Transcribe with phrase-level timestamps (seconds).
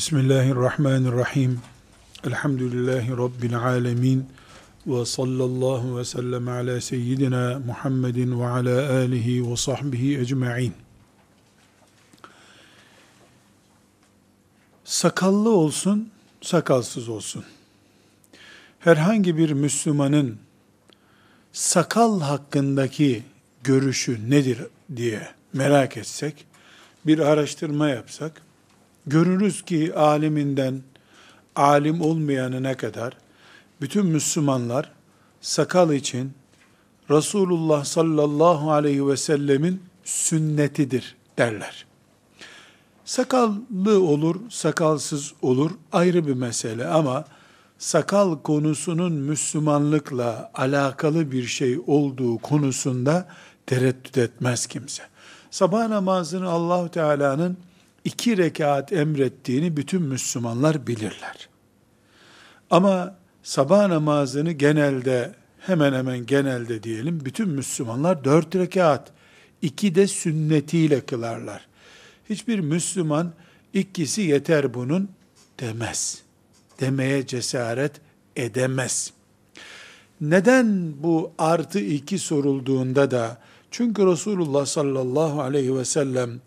[0.00, 1.60] Bismillahirrahmanirrahim.
[2.24, 4.26] Elhamdülillahi Rabbil alemin.
[4.86, 10.74] Ve sallallahu ve sellem ala seyyidina Muhammedin ve ala alihi ve sahbihi ecma'in.
[14.84, 17.44] Sakallı olsun, sakalsız olsun.
[18.78, 20.38] Herhangi bir Müslümanın
[21.52, 23.22] sakal hakkındaki
[23.64, 24.58] görüşü nedir
[24.96, 26.46] diye merak etsek,
[27.06, 28.42] bir araştırma yapsak,
[29.06, 30.82] görürüz ki aliminden
[31.56, 33.16] alim olmayanına kadar
[33.80, 34.92] bütün Müslümanlar
[35.40, 36.32] sakal için
[37.10, 41.86] Resulullah sallallahu aleyhi ve sellemin sünnetidir derler.
[43.04, 47.24] Sakallı olur, sakalsız olur ayrı bir mesele ama
[47.78, 53.28] sakal konusunun Müslümanlıkla alakalı bir şey olduğu konusunda
[53.66, 55.02] tereddüt etmez kimse.
[55.50, 57.56] Sabah namazını Allahu Teala'nın
[58.04, 61.48] iki rekat emrettiğini bütün Müslümanlar bilirler.
[62.70, 69.12] Ama sabah namazını genelde, hemen hemen genelde diyelim, bütün Müslümanlar dört rekat,
[69.62, 71.66] iki de sünnetiyle kılarlar.
[72.30, 73.32] Hiçbir Müslüman
[73.72, 75.10] ikisi yeter bunun
[75.60, 76.22] demez.
[76.80, 77.92] Demeye cesaret
[78.36, 79.12] edemez.
[80.20, 83.38] Neden bu artı iki sorulduğunda da,
[83.70, 86.40] çünkü Resulullah sallallahu aleyhi ve sellem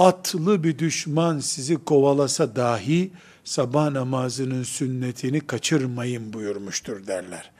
[0.00, 3.10] atlı bir düşman sizi kovalasa dahi
[3.44, 7.50] sabah namazının sünnetini kaçırmayın buyurmuştur derler.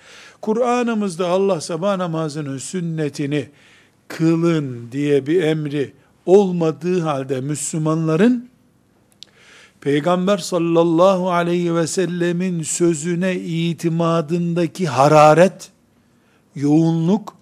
[0.41, 3.49] Kur'an'ımızda Allah sabah namazının sünnetini
[4.09, 5.93] kılın diye bir emri
[6.27, 8.51] olmadığı halde Müslümanların
[9.81, 15.71] Peygamber sallallahu aleyhi ve sellemin sözüne itimadındaki hararet,
[16.55, 17.37] yoğunluk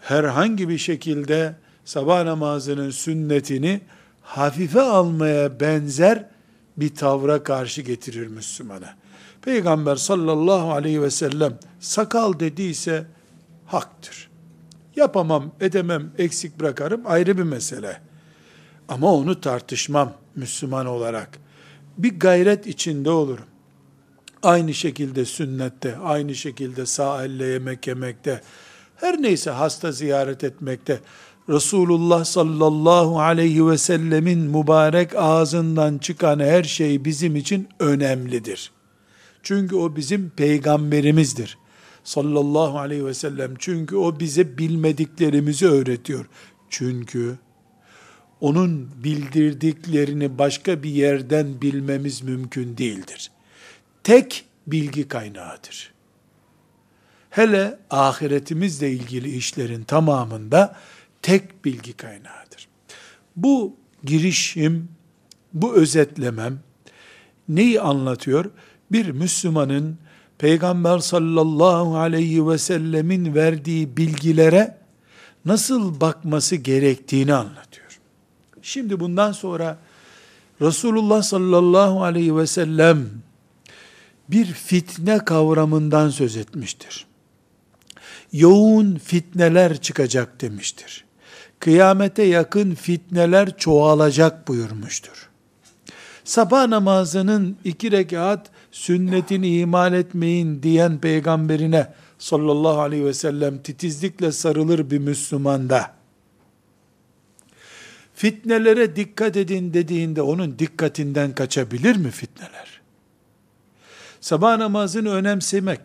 [0.00, 3.80] herhangi bir şekilde sabah namazının sünnetini
[4.22, 6.28] hafife almaya benzer
[6.76, 8.96] bir tavra karşı getirir Müslümana.
[9.42, 13.06] Peygamber sallallahu aleyhi ve sellem sakal dediyse
[13.66, 14.30] haktır.
[14.96, 18.00] Yapamam, edemem, eksik bırakarım ayrı bir mesele.
[18.88, 21.38] Ama onu tartışmam Müslüman olarak.
[21.98, 23.44] Bir gayret içinde olurum.
[24.42, 28.40] Aynı şekilde sünnette, aynı şekilde sağ elle yemek yemekte,
[28.96, 31.00] her neyse hasta ziyaret etmekte,
[31.48, 38.70] Resulullah sallallahu aleyhi ve sellemin mübarek ağzından çıkan her şey bizim için önemlidir.
[39.42, 41.58] Çünkü o bizim peygamberimizdir.
[42.04, 43.54] Sallallahu aleyhi ve sellem.
[43.58, 46.26] Çünkü o bize bilmediklerimizi öğretiyor.
[46.70, 47.38] Çünkü
[48.40, 53.30] onun bildirdiklerini başka bir yerden bilmemiz mümkün değildir.
[54.04, 55.92] Tek bilgi kaynağıdır.
[57.30, 60.76] Hele ahiretimizle ilgili işlerin tamamında
[61.22, 62.68] tek bilgi kaynağıdır.
[63.36, 64.88] Bu girişim,
[65.52, 66.58] bu özetlemem
[67.48, 68.50] neyi anlatıyor?
[68.92, 69.98] Bir Müslümanın
[70.38, 74.78] Peygamber sallallahu aleyhi ve sellemin verdiği bilgilere
[75.44, 78.00] nasıl bakması gerektiğini anlatıyor.
[78.62, 79.78] Şimdi bundan sonra
[80.60, 83.08] Resulullah sallallahu aleyhi ve sellem
[84.28, 87.06] bir fitne kavramından söz etmiştir.
[88.32, 91.05] Yoğun fitneler çıkacak demiştir
[91.66, 95.28] kıyamete yakın fitneler çoğalacak buyurmuştur.
[96.24, 104.90] Sabah namazının iki rekat sünnetini ihmal etmeyin diyen peygamberine sallallahu aleyhi ve sellem titizlikle sarılır
[104.90, 105.94] bir Müslümanda.
[108.14, 112.80] Fitnelere dikkat edin dediğinde onun dikkatinden kaçabilir mi fitneler?
[114.20, 115.80] Sabah namazını önemsemek,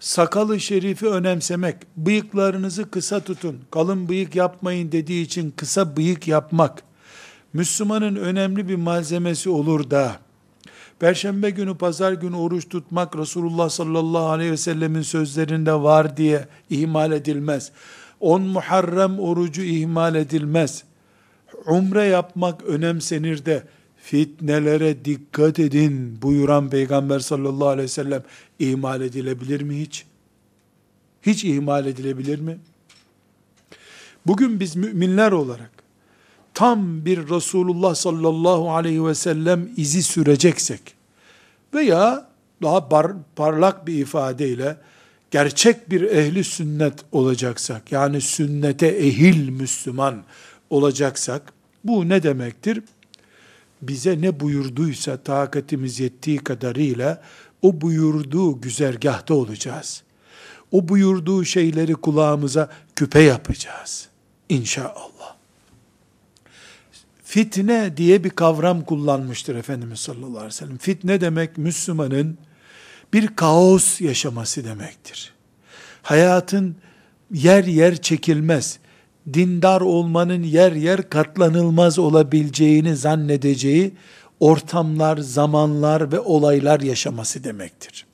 [0.00, 6.82] sakalı şerifi önemsemek, bıyıklarınızı kısa tutun, kalın bıyık yapmayın dediği için kısa bıyık yapmak,
[7.52, 10.16] Müslümanın önemli bir malzemesi olur da,
[10.98, 17.12] Perşembe günü, pazar günü oruç tutmak Resulullah sallallahu aleyhi ve sellemin sözlerinde var diye ihmal
[17.12, 17.72] edilmez.
[18.20, 20.84] On Muharrem orucu ihmal edilmez.
[21.66, 23.62] Umre yapmak önemsenir de
[24.06, 28.22] fitnelere dikkat edin buyuran Peygamber sallallahu aleyhi ve sellem
[28.58, 30.04] ihmal edilebilir mi hiç?
[31.22, 32.58] Hiç ihmal edilebilir mi?
[34.26, 35.70] Bugün biz müminler olarak
[36.54, 40.80] tam bir Resulullah sallallahu aleyhi ve sellem izi süreceksek
[41.74, 42.28] veya
[42.62, 44.76] daha par, parlak bir ifadeyle
[45.30, 50.24] gerçek bir ehli sünnet olacaksak, yani sünnete ehil Müslüman
[50.70, 51.52] olacaksak,
[51.84, 52.82] bu ne demektir?
[53.82, 57.22] Bize ne buyurduysa takatimiz yettiği kadarıyla
[57.62, 60.02] o buyurduğu güzergahta olacağız.
[60.72, 64.08] O buyurduğu şeyleri kulağımıza küpe yapacağız.
[64.48, 65.36] İnşallah.
[67.24, 70.78] fitne diye bir kavram kullanmıştır Efendimiz sallallahu aleyhi ve sellem.
[70.78, 72.38] Fitne demek Müslümanın
[73.12, 75.32] bir kaos yaşaması demektir.
[76.02, 76.76] Hayatın
[77.32, 78.78] yer yer çekilmez,
[79.32, 83.92] dindar olmanın yer yer katlanılmaz olabileceğini zannedeceği
[84.40, 88.06] ortamlar, zamanlar ve olaylar yaşaması demektir.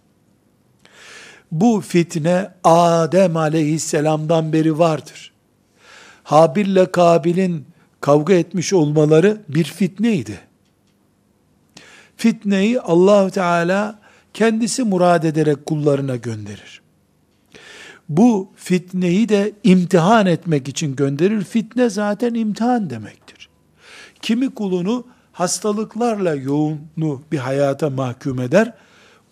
[1.53, 5.33] Bu fitne Adem aleyhisselamdan beri vardır.
[6.25, 7.67] Habil ile Kabil'in
[8.01, 10.41] kavga etmiş olmaları bir fitneydi.
[12.17, 13.99] Fitneyi allah Teala
[14.35, 16.82] kendisi murad ederek kullarına gönderir.
[18.09, 21.45] Bu fitneyi de imtihan etmek için gönderir.
[21.45, 23.49] Fitne zaten imtihan demektir.
[24.23, 28.75] Kimi kulunu hastalıklarla yoğunlu bir hayata mahkum eder.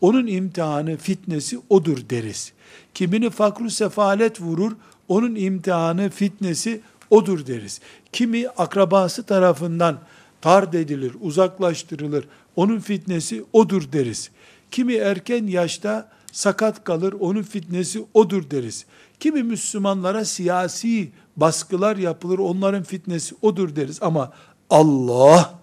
[0.00, 2.52] Onun imtihanı, fitnesi odur deriz.
[2.94, 4.72] Kimini fakru sefalet vurur,
[5.08, 6.80] onun imtihanı, fitnesi
[7.10, 7.80] odur deriz.
[8.12, 9.98] Kimi akrabası tarafından
[10.40, 12.24] tard edilir, uzaklaştırılır,
[12.56, 14.30] onun fitnesi odur deriz.
[14.70, 18.86] Kimi erken yaşta sakat kalır, onun fitnesi odur deriz.
[19.20, 24.02] Kimi Müslümanlara siyasi baskılar yapılır, onların fitnesi odur deriz.
[24.02, 24.32] Ama
[24.70, 25.60] Allah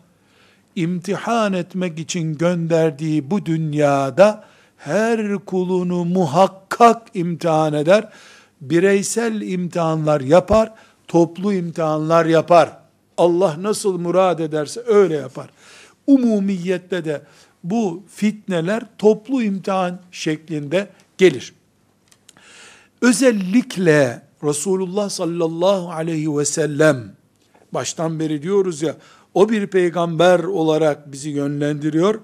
[0.76, 4.44] imtihan etmek için gönderdiği bu dünyada
[4.78, 8.10] her kulunu muhakkak imtihan eder.
[8.62, 10.72] Bireysel imtihanlar yapar,
[11.08, 12.78] toplu imtihanlar yapar.
[13.18, 15.50] Allah nasıl murad ederse öyle yapar.
[16.08, 17.22] Umumiyette de
[17.64, 20.88] bu fitneler toplu imtihan şeklinde
[21.18, 21.54] gelir.
[23.02, 27.16] Özellikle Resulullah sallallahu aleyhi ve sellem
[27.74, 28.96] baştan beri diyoruz ya
[29.34, 32.20] o bir peygamber olarak bizi yönlendiriyor.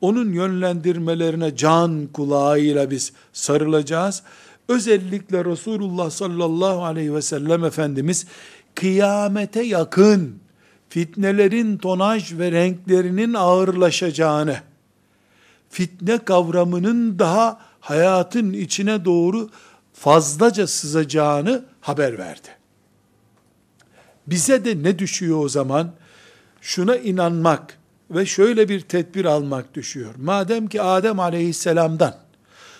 [0.00, 4.22] Onun yönlendirmelerine can kulağıyla biz sarılacağız.
[4.68, 8.26] Özellikle Resulullah sallallahu aleyhi ve sellem Efendimiz
[8.74, 10.34] kıyamete yakın
[10.88, 14.56] fitnelerin tonaj ve renklerinin ağırlaşacağını,
[15.72, 19.50] fitne kavramının daha hayatın içine doğru
[19.92, 22.48] fazlaca sızacağını haber verdi.
[24.26, 25.92] Bize de ne düşüyor o zaman?
[26.60, 27.78] Şuna inanmak
[28.10, 30.14] ve şöyle bir tedbir almak düşüyor.
[30.16, 32.16] Madem ki Adem aleyhisselamdan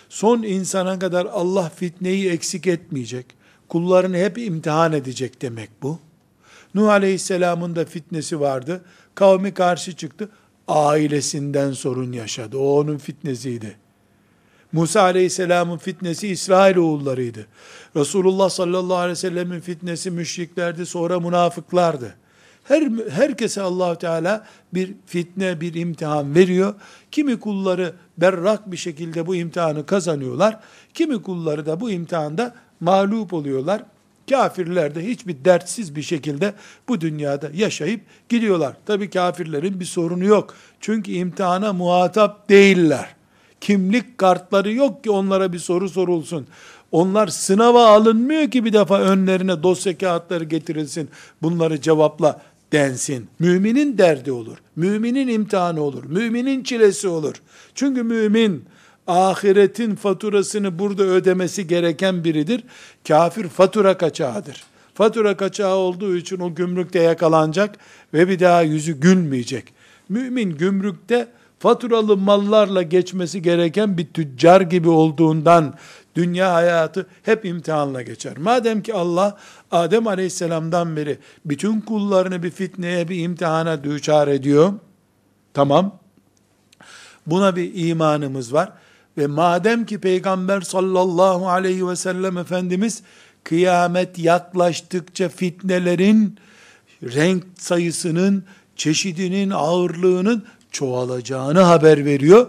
[0.09, 3.25] son insana kadar Allah fitneyi eksik etmeyecek,
[3.69, 5.99] kullarını hep imtihan edecek demek bu.
[6.75, 8.81] Nuh Aleyhisselam'ın da fitnesi vardı.
[9.15, 10.29] Kavmi karşı çıktı.
[10.67, 12.57] Ailesinden sorun yaşadı.
[12.57, 13.77] O onun fitnesiydi.
[14.71, 17.47] Musa Aleyhisselam'ın fitnesi İsrail oğullarıydı.
[17.95, 22.15] Resulullah sallallahu aleyhi ve sellemin fitnesi müşriklerdi, sonra münafıklardı.
[22.63, 26.73] Her herkese Allah Teala bir fitne, bir imtihan veriyor.
[27.11, 30.59] Kimi kulları berrak bir şekilde bu imtihanı kazanıyorlar.
[30.93, 33.83] Kimi kulları da bu imtihanda mağlup oluyorlar.
[34.29, 36.53] Kafirler de hiçbir dertsiz bir şekilde
[36.87, 38.77] bu dünyada yaşayıp gidiyorlar.
[38.85, 40.55] Tabi kafirlerin bir sorunu yok.
[40.79, 43.15] Çünkü imtihana muhatap değiller.
[43.61, 46.47] Kimlik kartları yok ki onlara bir soru sorulsun.
[46.91, 51.09] Onlar sınava alınmıyor ki bir defa önlerine dosya kağıtları getirilsin.
[51.41, 53.27] Bunları cevapla densin.
[53.39, 54.57] Müminin derdi olur.
[54.75, 56.03] Müminin imtihanı olur.
[56.03, 57.35] Müminin çilesi olur.
[57.75, 58.65] Çünkü mümin
[59.07, 62.63] ahiretin faturasını burada ödemesi gereken biridir.
[63.07, 64.63] Kafir fatura kaçağıdır.
[64.93, 67.75] Fatura kaçağı olduğu için o gümrükte yakalanacak
[68.13, 69.73] ve bir daha yüzü gülmeyecek.
[70.09, 71.27] Mümin gümrükte
[71.59, 75.73] faturalı mallarla geçmesi gereken bir tüccar gibi olduğundan
[76.15, 78.37] dünya hayatı hep imtihanla geçer.
[78.37, 79.37] Madem ki Allah
[79.71, 84.73] Adem Aleyhisselam'dan beri bütün kullarını bir fitneye, bir imtihana düçar ediyor.
[85.53, 85.99] Tamam.
[87.27, 88.71] Buna bir imanımız var.
[89.17, 93.03] Ve madem ki Peygamber sallallahu aleyhi ve sellem Efendimiz
[93.43, 96.37] kıyamet yaklaştıkça fitnelerin
[97.03, 98.43] renk sayısının,
[98.75, 102.47] çeşidinin, ağırlığının çoğalacağını haber veriyor.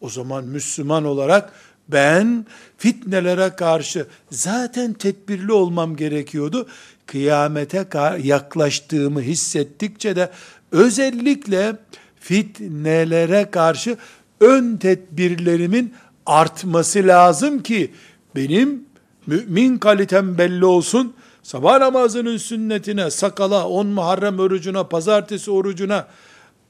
[0.00, 1.52] O zaman Müslüman olarak
[1.88, 2.46] ben
[2.78, 6.68] fitnelere karşı zaten tedbirli olmam gerekiyordu.
[7.06, 7.86] Kıyamete
[8.22, 10.30] yaklaştığımı hissettikçe de
[10.72, 11.76] özellikle
[12.20, 13.96] fitnelere karşı
[14.40, 15.94] ön tedbirlerimin
[16.26, 17.90] artması lazım ki
[18.36, 18.84] benim
[19.26, 21.12] mümin kalitem belli olsun.
[21.42, 25.96] Sabah namazının sünnetine, sakala, on Muharrem orucuna, pazartesi orucuna,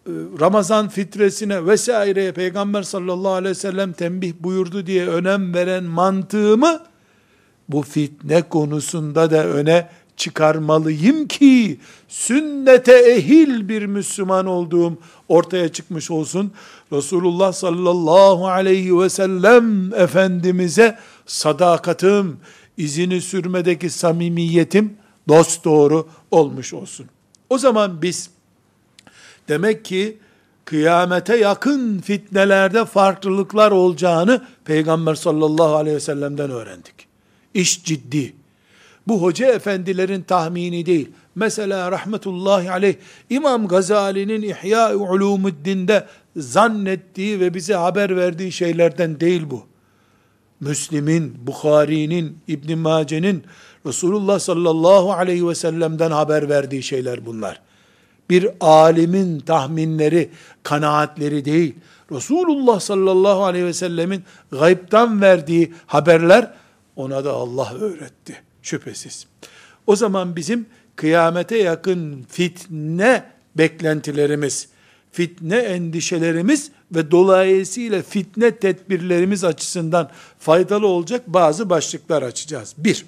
[0.06, 6.80] e, Ramazan fitresine vesaireye Peygamber sallallahu aleyhi ve sellem tembih buyurdu diye önem veren mantığımı
[7.68, 14.98] bu fitne konusunda da öne çıkarmalıyım ki sünnete ehil bir Müslüman olduğum
[15.28, 16.52] ortaya çıkmış olsun.
[16.92, 22.36] Resulullah sallallahu aleyhi ve sellem Efendimiz'e sadakatim,
[22.76, 24.96] izini sürmedeki samimiyetim
[25.28, 27.06] dost doğru olmuş olsun.
[27.50, 28.30] O zaman biz
[29.48, 30.18] Demek ki
[30.64, 36.94] kıyamete yakın fitnelerde farklılıklar olacağını Peygamber sallallahu aleyhi ve sellem'den öğrendik.
[37.54, 38.34] İş ciddi.
[39.08, 41.10] Bu hoca efendilerin tahmini değil.
[41.34, 42.94] Mesela rahmetullahi aleyh
[43.30, 49.66] İmam Gazali'nin İhya-i Ulumuddin'de zannettiği ve bize haber verdiği şeylerden değil bu.
[50.60, 53.44] Müslim'in, Bukhari'nin, İbn Mace'nin
[53.86, 57.60] Resulullah sallallahu aleyhi ve sellem'den haber verdiği şeyler bunlar.
[58.30, 60.30] Bir alimin tahminleri,
[60.62, 61.74] kanaatleri değil.
[62.12, 66.52] Resulullah sallallahu aleyhi ve sellemin gaybtan verdiği haberler
[66.96, 68.42] ona da Allah öğretti.
[68.62, 69.26] Şüphesiz.
[69.86, 70.66] O zaman bizim
[70.96, 73.24] kıyamete yakın fitne
[73.58, 74.68] beklentilerimiz,
[75.16, 82.74] fitne endişelerimiz ve dolayısıyla fitne tedbirlerimiz açısından faydalı olacak bazı başlıklar açacağız.
[82.78, 83.06] Bir,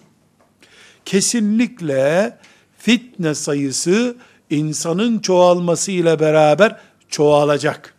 [1.04, 2.38] kesinlikle
[2.78, 4.16] fitne sayısı
[4.50, 7.94] insanın çoğalması ile beraber çoğalacak.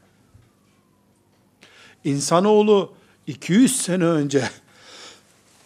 [2.04, 2.94] İnsanoğlu
[3.28, 4.50] 200 sene önce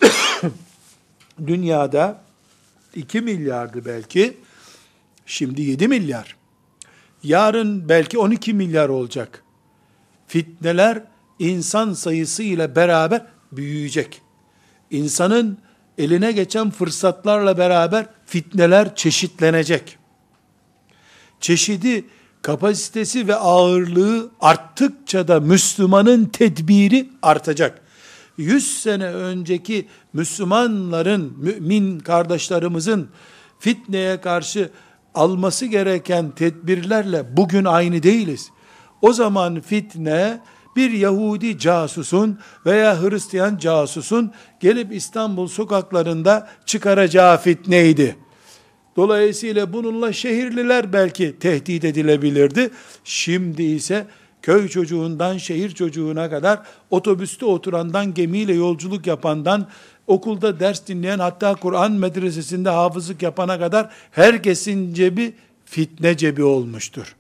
[1.48, 2.22] dünyada
[2.96, 4.38] 2 milyardı belki,
[5.26, 6.43] şimdi 7 milyar.
[7.24, 9.44] Yarın belki 12 milyar olacak.
[10.28, 11.04] Fitneler
[11.40, 14.22] insan sayısı ile beraber büyüyecek.
[14.92, 15.58] İnsanın
[15.98, 19.98] eline geçen fırsatlarla beraber fitneler çeşitlenecek.
[21.40, 22.06] Çeşidi,
[22.42, 27.82] kapasitesi ve ağırlığı arttıkça da Müslümanın tedbiri artacak.
[28.38, 33.08] 100 sene önceki Müslümanların, mümin kardeşlerimizin
[33.60, 34.70] fitneye karşı
[35.14, 38.52] alması gereken tedbirlerle bugün aynı değiliz.
[39.02, 40.40] O zaman fitne
[40.76, 48.16] bir Yahudi casusun veya Hristiyan casusun gelip İstanbul sokaklarında çıkaracağı fitneydi.
[48.96, 52.70] Dolayısıyla bununla şehirliler belki tehdit edilebilirdi.
[53.04, 54.08] Şimdi ise
[54.42, 59.68] köy çocuğundan şehir çocuğuna kadar otobüste oturandan gemiyle yolculuk yapandan
[60.08, 65.34] okulda ders dinleyen hatta Kur'an medresesinde hafızlık yapana kadar herkesin cebi
[65.66, 67.16] fitne cebi olmuştur.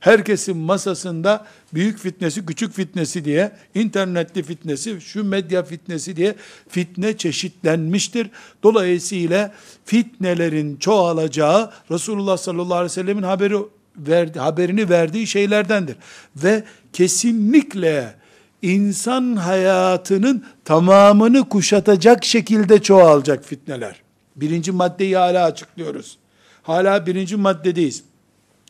[0.00, 6.34] Herkesin masasında büyük fitnesi, küçük fitnesi diye, internetli fitnesi, şu medya fitnesi diye
[6.68, 8.30] fitne çeşitlenmiştir.
[8.62, 13.56] Dolayısıyla fitnelerin çoğalacağı Resulullah sallallahu aleyhi ve sellemin haberi
[13.96, 15.96] verdi, haberini verdiği şeylerdendir.
[16.36, 18.14] Ve kesinlikle
[18.64, 24.02] insan hayatının tamamını kuşatacak şekilde çoğalacak fitneler.
[24.36, 26.18] Birinci maddeyi hala açıklıyoruz.
[26.62, 28.04] Hala birinci maddedeyiz.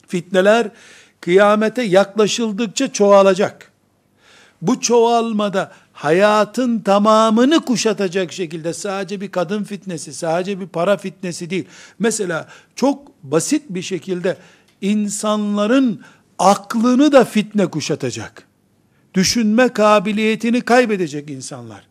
[0.07, 0.71] Fitneler
[1.21, 3.73] kıyamete yaklaşıldıkça çoğalacak.
[4.63, 11.65] Bu çoğalmada hayatın tamamını kuşatacak şekilde sadece bir kadın fitnesi, sadece bir para fitnesi değil.
[11.99, 14.37] Mesela çok basit bir şekilde
[14.81, 16.03] insanların
[16.39, 18.54] aklını da fitne kuşatacak.
[19.15, 21.87] Düşünme kabiliyetini kaybedecek insanlar.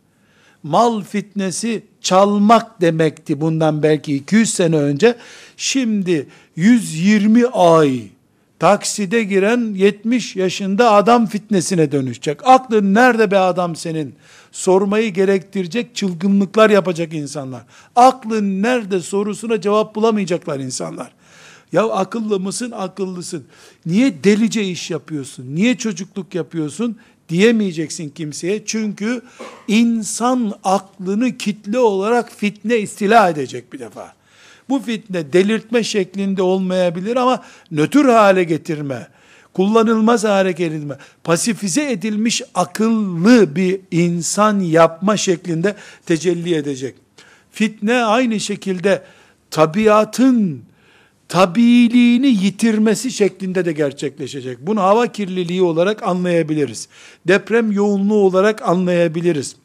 [0.63, 5.15] Mal fitnesi çalmak demekti bundan belki 200 sene önce.
[5.58, 8.01] Şimdi 120 ay
[8.60, 12.39] takside giren 70 yaşında adam fitnesine dönüşecek.
[12.44, 14.15] Aklın nerede be adam senin?
[14.51, 17.63] Sormayı gerektirecek çılgınlıklar yapacak insanlar.
[17.96, 21.12] Aklın nerede sorusuna cevap bulamayacaklar insanlar.
[21.74, 22.72] Ya akıllı mısın?
[22.72, 23.44] Akıllısın.
[23.86, 25.56] Niye delice iş yapıyorsun?
[25.56, 26.98] Niye çocukluk yapıyorsun?
[27.30, 28.65] Diyemeyeceksin kimseye.
[28.65, 29.22] Çünkü
[29.68, 34.13] insan aklını kitle olarak fitne istila edecek bir defa.
[34.70, 39.08] Bu fitne delirtme şeklinde olmayabilir ama nötr hale getirme,
[39.53, 45.75] kullanılmaz hale getirme, pasifize edilmiş akıllı bir insan yapma şeklinde
[46.06, 46.96] tecelli edecek.
[47.51, 49.03] Fitne aynı şekilde
[49.51, 50.63] tabiatın
[51.34, 54.58] tabiiliğini yitirmesi şeklinde de gerçekleşecek.
[54.62, 56.88] Bunu hava kirliliği olarak anlayabiliriz.
[57.28, 59.56] Deprem yoğunluğu olarak anlayabiliriz.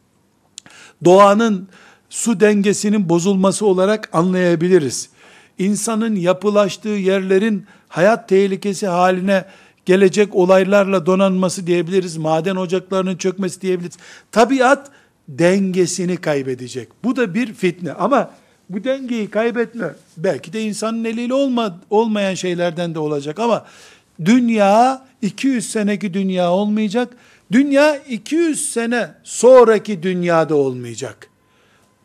[1.04, 1.68] Doğanın
[2.10, 5.10] su dengesinin bozulması olarak anlayabiliriz.
[5.58, 9.44] İnsanın yapılaştığı yerlerin hayat tehlikesi haline
[9.86, 12.16] gelecek olaylarla donanması diyebiliriz.
[12.16, 13.96] Maden ocaklarının çökmesi diyebiliriz.
[14.32, 14.90] Tabiat
[15.28, 16.88] dengesini kaybedecek.
[17.04, 18.30] Bu da bir fitne ama
[18.68, 23.66] bu dengeyi kaybetme belki de insanın eliyle olma, olmayan şeylerden de olacak ama
[24.24, 27.16] dünya 200 seneki dünya olmayacak.
[27.52, 31.28] Dünya 200 sene sonraki dünyada olmayacak.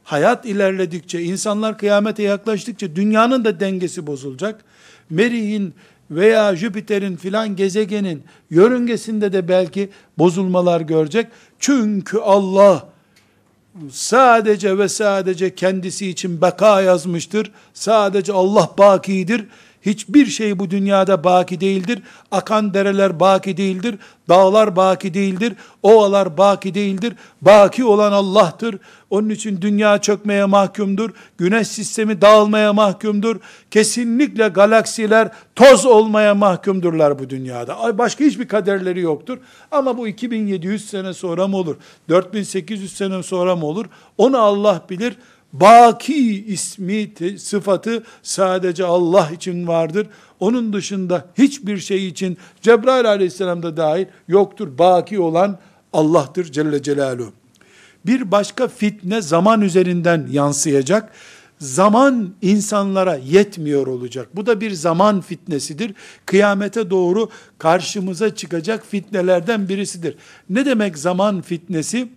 [0.04, 4.66] Hayat ilerledikçe, insanlar kıyamete yaklaştıkça dünyanın da dengesi bozulacak.
[5.10, 5.74] Merih'in
[6.12, 11.28] veya Jüpiter'in filan gezegenin yörüngesinde de belki bozulmalar görecek.
[11.60, 12.93] Çünkü Allah
[13.92, 17.52] sadece ve sadece kendisi için beka yazmıştır.
[17.74, 19.46] Sadece Allah bakidir.
[19.86, 22.00] Hiçbir şey bu dünyada baki değildir.
[22.32, 23.96] Akan dereler baki değildir.
[24.30, 25.54] Dağlar baki değildir.
[25.84, 27.14] Ovalar baki değildir.
[27.42, 28.78] Baki olan Allah'tır.
[29.10, 31.10] Onun için dünya çökmeye mahkumdur.
[31.38, 33.36] Güneş sistemi dağılmaya mahkumdur.
[33.72, 37.98] Kesinlikle galaksiler toz olmaya mahkumdurlar bu dünyada.
[37.98, 39.38] Başka hiçbir kaderleri yoktur.
[39.72, 41.76] Ama bu 2700 sene sonra mı olur?
[42.10, 43.86] 4800 sene sonra mı olur?
[44.18, 45.16] Onu Allah bilir.
[45.54, 50.08] Baki ismi, sıfatı sadece Allah için vardır.
[50.40, 54.78] Onun dışında hiçbir şey için Cebrail aleyhisselam da dahil yoktur.
[54.78, 55.60] Baki olan
[55.94, 57.34] Allah'tır Celle Celaluhu.
[58.06, 61.12] Bir başka fitne zaman üzerinden yansıyacak.
[61.60, 64.28] Zaman insanlara yetmiyor olacak.
[64.34, 65.94] Bu da bir zaman fitnesidir.
[66.26, 70.16] Kıyamete doğru karşımıza çıkacak fitnelerden birisidir.
[70.50, 72.10] Ne demek zaman fitnesi?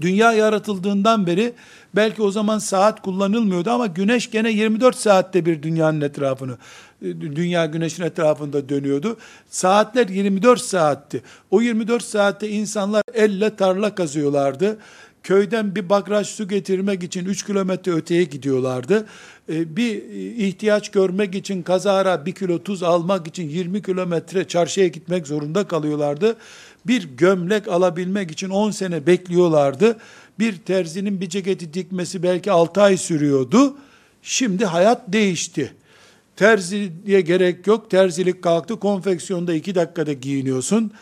[0.00, 1.52] Dünya yaratıldığından beri
[1.96, 6.56] belki o zaman saat kullanılmıyordu ama güneş gene 24 saatte bir dünyanın etrafını
[7.02, 9.16] dünya güneşin etrafında dönüyordu.
[9.50, 11.22] Saatler 24 saatti.
[11.50, 14.78] O 24 saatte insanlar elle tarla kazıyorlardı.
[15.22, 19.06] Köyden bir bakraç su getirmek için 3 kilometre öteye gidiyorlardı.
[19.48, 20.02] Ee, bir
[20.36, 26.36] ihtiyaç görmek için kazara bir kilo tuz almak için 20 kilometre çarşıya gitmek zorunda kalıyorlardı.
[26.86, 29.96] Bir gömlek alabilmek için 10 sene bekliyorlardı.
[30.38, 33.76] Bir terzinin bir ceketi dikmesi belki 6 ay sürüyordu.
[34.22, 35.74] Şimdi hayat değişti.
[36.36, 37.90] Terziye gerek yok.
[37.90, 38.80] Terzilik kalktı.
[38.80, 40.92] Konfeksiyonda 2 dakikada giyiniyorsun.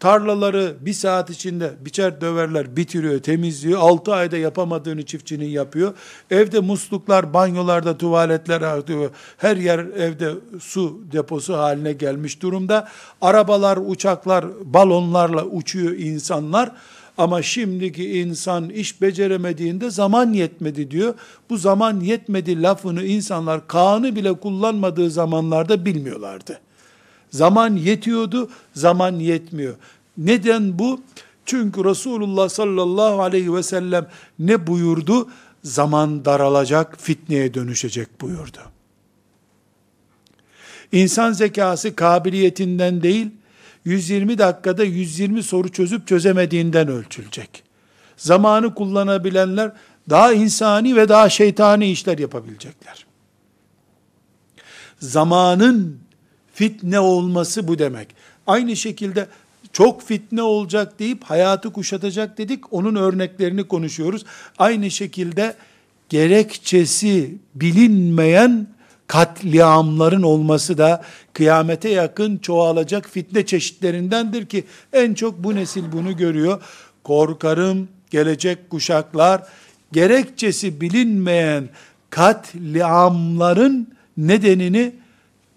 [0.00, 3.80] Tarlaları bir saat içinde biçer döverler, bitiriyor, temizliyor.
[3.80, 5.94] 6 ayda yapamadığını çiftçinin yapıyor.
[6.30, 9.10] Evde musluklar, banyolarda tuvaletler artıyor.
[9.36, 12.88] Her yer evde su deposu haline gelmiş durumda.
[13.20, 16.72] Arabalar, uçaklar, balonlarla uçuyor insanlar.
[17.18, 21.14] Ama şimdiki insan iş beceremediğinde zaman yetmedi diyor.
[21.50, 26.60] Bu zaman yetmedi lafını insanlar Kaan'ı bile kullanmadığı zamanlarda bilmiyorlardı.
[27.30, 29.74] Zaman yetiyordu, zaman yetmiyor.
[30.18, 31.00] Neden bu?
[31.46, 34.06] Çünkü Resulullah sallallahu aleyhi ve sellem
[34.38, 35.28] ne buyurdu?
[35.62, 38.58] Zaman daralacak, fitneye dönüşecek buyurdu.
[40.92, 43.30] İnsan zekası kabiliyetinden değil,
[43.86, 47.62] 120 dakikada 120 soru çözüp çözemediğinden ölçülecek.
[48.16, 49.72] Zamanı kullanabilenler
[50.10, 53.06] daha insani ve daha şeytani işler yapabilecekler.
[54.98, 55.98] Zamanın
[56.54, 58.08] fitne olması bu demek.
[58.46, 59.26] Aynı şekilde
[59.72, 62.72] çok fitne olacak deyip hayatı kuşatacak dedik.
[62.72, 64.24] Onun örneklerini konuşuyoruz.
[64.58, 65.54] Aynı şekilde
[66.08, 68.66] gerekçesi bilinmeyen
[69.06, 76.62] katliamların olması da kıyamete yakın çoğalacak fitne çeşitlerindendir ki en çok bu nesil bunu görüyor.
[77.04, 79.42] Korkarım gelecek kuşaklar
[79.92, 81.68] gerekçesi bilinmeyen
[82.10, 84.92] katliamların nedenini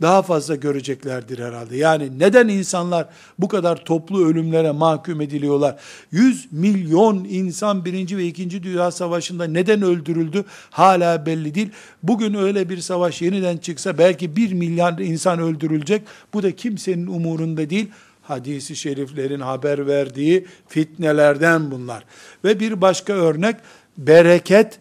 [0.02, 1.78] daha fazla göreceklerdir herhalde.
[1.78, 3.10] Yani neden insanlar
[3.40, 5.76] bu kadar toplu ölümlere mahkum ediliyorlar?
[6.12, 10.46] 100 milyon insan birinci ve ikinci Dünya Savaşı'nda neden öldürüldü?
[10.70, 11.70] Hala belli değil.
[12.04, 16.02] Bugün öyle bir savaş yeniden çıksa belki bir milyar insan öldürülecek.
[16.34, 17.90] Bu da kimsenin umurunda değil.
[18.22, 22.04] Hadisi şeriflerin haber verdiği fitnelerden bunlar.
[22.44, 23.56] Ve bir başka örnek
[23.98, 24.80] bereket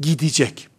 [0.00, 0.71] gidecek.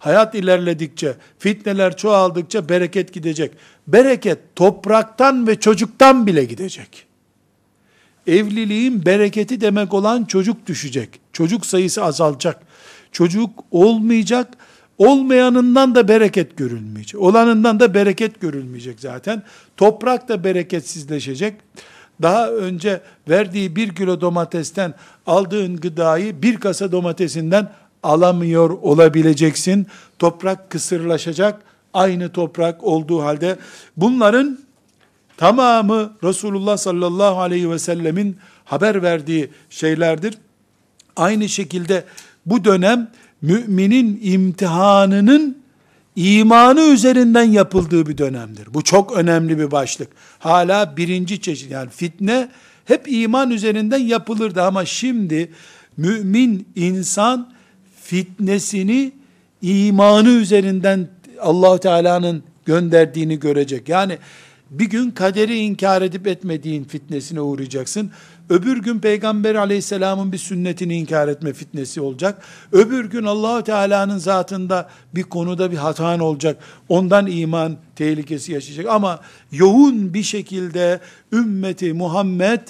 [0.00, 3.52] Hayat ilerledikçe, fitneler çoğaldıkça bereket gidecek.
[3.86, 7.06] Bereket topraktan ve çocuktan bile gidecek.
[8.26, 11.20] Evliliğin bereketi demek olan çocuk düşecek.
[11.32, 12.60] Çocuk sayısı azalacak.
[13.12, 14.48] Çocuk olmayacak.
[14.98, 17.20] Olmayanından da bereket görülmeyecek.
[17.20, 19.42] Olanından da bereket görülmeyecek zaten.
[19.76, 21.54] Toprak da bereketsizleşecek.
[22.22, 24.94] Daha önce verdiği bir kilo domatesten
[25.26, 27.70] aldığın gıdayı bir kasa domatesinden
[28.02, 29.86] alamıyor olabileceksin.
[30.18, 31.62] Toprak kısırlaşacak.
[31.94, 33.58] Aynı toprak olduğu halde
[33.96, 34.58] bunların
[35.36, 40.38] tamamı Resulullah sallallahu aleyhi ve sellemin haber verdiği şeylerdir.
[41.16, 42.04] Aynı şekilde
[42.46, 43.10] bu dönem
[43.42, 45.58] müminin imtihanının
[46.16, 48.74] imanı üzerinden yapıldığı bir dönemdir.
[48.74, 50.08] Bu çok önemli bir başlık.
[50.38, 52.48] Hala birinci çeşit yani fitne
[52.84, 55.52] hep iman üzerinden yapılırdı ama şimdi
[55.96, 57.52] mümin insan
[58.10, 59.12] fitnesini
[59.62, 61.08] imanı üzerinden
[61.40, 63.88] allah Teala'nın gönderdiğini görecek.
[63.88, 64.18] Yani
[64.70, 68.10] bir gün kaderi inkar edip etmediğin fitnesine uğrayacaksın.
[68.48, 72.42] Öbür gün Peygamber aleyhisselamın bir sünnetini inkar etme fitnesi olacak.
[72.72, 76.56] Öbür gün allah Teala'nın zatında bir konuda bir hatan olacak.
[76.88, 78.86] Ondan iman tehlikesi yaşayacak.
[78.86, 79.20] Ama
[79.52, 81.00] yoğun bir şekilde
[81.32, 82.60] ümmeti Muhammed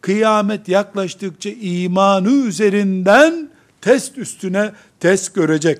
[0.00, 3.53] kıyamet yaklaştıkça imanı üzerinden
[3.84, 5.78] test üstüne test görecek.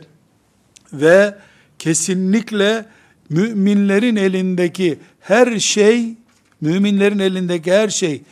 [0.92, 1.34] Ve
[1.78, 2.86] kesinlikle
[3.28, 6.14] müminlerin elindeki her şey,
[6.60, 8.22] müminlerin elindeki her şey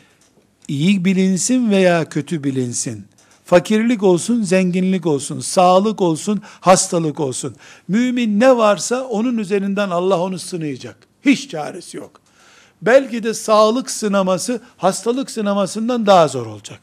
[0.67, 3.05] iyi bilinsin veya kötü bilinsin.
[3.45, 7.55] Fakirlik olsun, zenginlik olsun, sağlık olsun, hastalık olsun.
[7.87, 10.97] Mümin ne varsa onun üzerinden Allah onu sınayacak.
[11.25, 12.21] Hiç çaresi yok.
[12.81, 16.79] Belki de sağlık sınaması hastalık sınamasından daha zor olacak.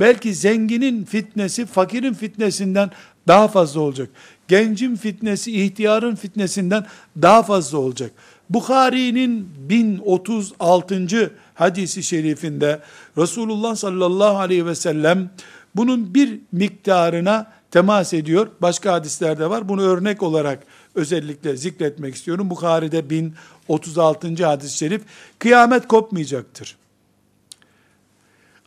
[0.00, 2.90] Belki zenginin fitnesi fakirin fitnesinden
[3.28, 4.08] daha fazla olacak.
[4.48, 6.86] Gencin fitnesi ihtiyarın fitnesinden
[7.22, 8.12] daha fazla olacak.
[8.50, 11.32] Bukhari'nin 1036.
[11.54, 12.80] hadisi şerifinde
[13.18, 15.30] Resulullah sallallahu aleyhi ve sellem
[15.76, 18.48] bunun bir miktarına temas ediyor.
[18.62, 19.68] Başka hadislerde var.
[19.68, 20.62] Bunu örnek olarak
[20.94, 22.50] özellikle zikretmek istiyorum.
[22.50, 24.46] Bukhari'de 1036.
[24.46, 25.02] hadis-i şerif
[25.38, 26.76] kıyamet kopmayacaktır.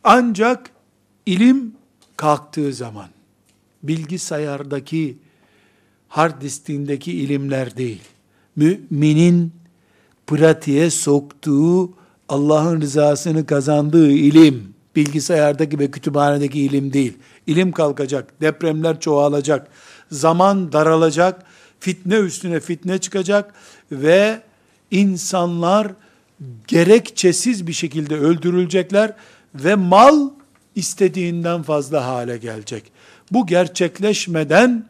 [0.04, 0.73] Ancak
[1.26, 1.72] ilim
[2.16, 3.08] kalktığı zaman
[3.82, 5.18] bilgisayardaki
[6.08, 8.02] hard diskindeki ilimler değil.
[8.56, 9.52] Müminin
[10.26, 11.92] pratiğe soktuğu
[12.28, 17.18] Allah'ın rızasını kazandığı ilim, bilgisayardaki ve kütüphanedeki ilim değil.
[17.46, 19.68] İlim kalkacak, depremler çoğalacak,
[20.10, 21.42] zaman daralacak,
[21.80, 23.54] fitne üstüne fitne çıkacak
[23.92, 24.42] ve
[24.90, 25.92] insanlar
[26.68, 29.12] gerekçesiz bir şekilde öldürülecekler
[29.54, 30.30] ve mal
[30.74, 32.92] istediğinden fazla hale gelecek.
[33.32, 34.86] Bu gerçekleşmeden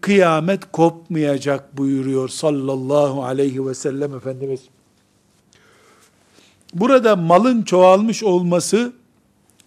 [0.00, 4.60] kıyamet kopmayacak buyuruyor sallallahu aleyhi ve sellem Efendimiz.
[6.74, 8.92] Burada malın çoğalmış olması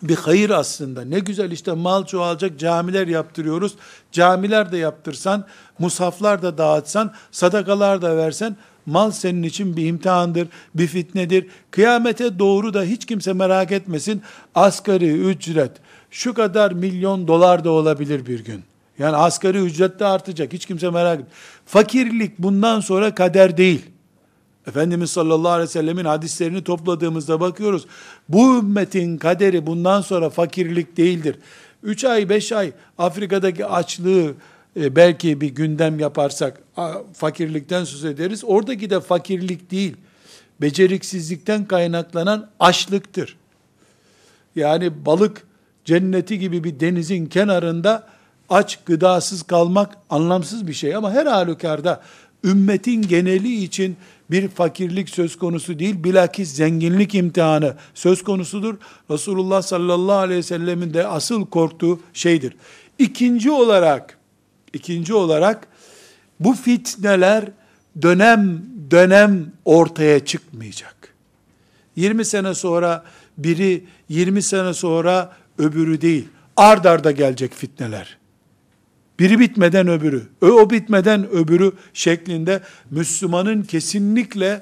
[0.03, 1.01] bir hayır aslında.
[1.01, 3.75] Ne güzel işte mal çoğalacak camiler yaptırıyoruz.
[4.11, 5.45] Camiler de yaptırsan,
[5.79, 11.47] musaflar da dağıtsan, sadakalar da versen mal senin için bir imtihandır, bir fitnedir.
[11.71, 14.21] Kıyamete doğru da hiç kimse merak etmesin.
[14.55, 15.71] Asgari ücret
[16.11, 18.63] şu kadar milyon dolar da olabilir bir gün.
[18.99, 20.53] Yani asgari ücret de artacak.
[20.53, 21.31] Hiç kimse merak etmiyor.
[21.65, 23.85] Fakirlik bundan sonra kader değil.
[24.67, 27.85] Efendimiz sallallahu aleyhi ve sellemin hadislerini topladığımızda bakıyoruz.
[28.29, 31.35] Bu ümmetin kaderi bundan sonra fakirlik değildir.
[31.83, 34.33] 3 ay 5 ay Afrika'daki açlığı
[34.79, 36.61] e, belki bir gündem yaparsak
[37.13, 38.43] fakirlikten söz ederiz.
[38.45, 39.97] Oradaki de fakirlik değil.
[40.61, 43.38] Beceriksizlikten kaynaklanan açlıktır.
[44.55, 45.47] Yani balık
[45.85, 48.07] cenneti gibi bir denizin kenarında
[48.49, 52.01] aç gıdasız kalmak anlamsız bir şey ama her halükarda
[52.43, 53.97] ümmetin geneli için
[54.31, 58.75] bir fakirlik söz konusu değil, bilakis zenginlik imtihanı söz konusudur.
[59.11, 62.55] Resulullah sallallahu aleyhi ve sellemin de asıl korktuğu şeydir.
[62.99, 64.17] İkinci olarak,
[64.75, 65.67] ikinci olarak
[66.39, 67.45] bu fitneler
[68.01, 68.61] dönem
[68.91, 70.95] dönem ortaya çıkmayacak.
[71.95, 73.03] 20 sene sonra
[73.38, 76.27] biri, 20 sene sonra öbürü değil.
[76.57, 78.17] Ard arda gelecek fitneler.
[79.19, 82.61] Biri bitmeden öbürü, o bitmeden öbürü şeklinde
[82.91, 84.61] Müslümanın kesinlikle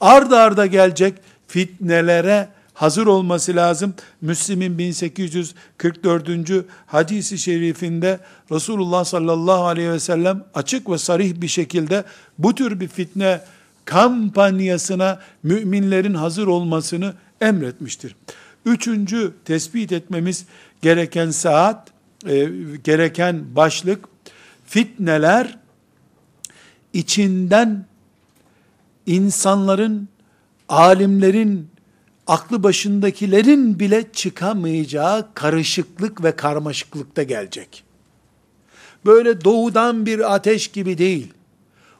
[0.00, 1.14] ard arda gelecek
[1.46, 2.48] fitnelere
[2.82, 3.94] hazır olması lazım.
[4.20, 6.64] Müslim'in 1844.
[6.86, 12.04] hadisi şerifinde Resulullah sallallahu aleyhi ve sellem açık ve sarih bir şekilde
[12.38, 13.40] bu tür bir fitne
[13.84, 18.16] kampanyasına müminlerin hazır olmasını emretmiştir.
[18.66, 20.44] Üçüncü tespit etmemiz
[20.82, 21.88] gereken saat,
[22.26, 22.48] e,
[22.84, 24.04] gereken başlık,
[24.66, 25.58] fitneler
[26.92, 27.86] içinden
[29.06, 30.08] insanların,
[30.68, 31.71] alimlerin,
[32.32, 37.84] aklı başındakilerin bile çıkamayacağı karışıklık ve karmaşıklıkta gelecek.
[39.06, 41.32] Böyle doğudan bir ateş gibi değil,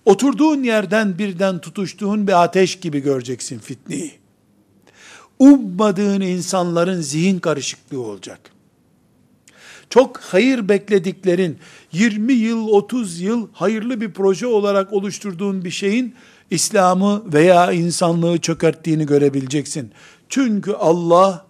[0.04, 4.12] oturduğun yerden birden tutuştuğun bir ateş gibi göreceksin fitneyi.
[5.38, 8.52] Ummadığın insanların zihin karışıklığı olacak
[9.92, 11.58] çok hayır beklediklerin
[11.92, 16.14] 20 yıl 30 yıl hayırlı bir proje olarak oluşturduğun bir şeyin
[16.50, 19.92] İslam'ı veya insanlığı çökerttiğini görebileceksin.
[20.32, 21.46] Çünkü Allah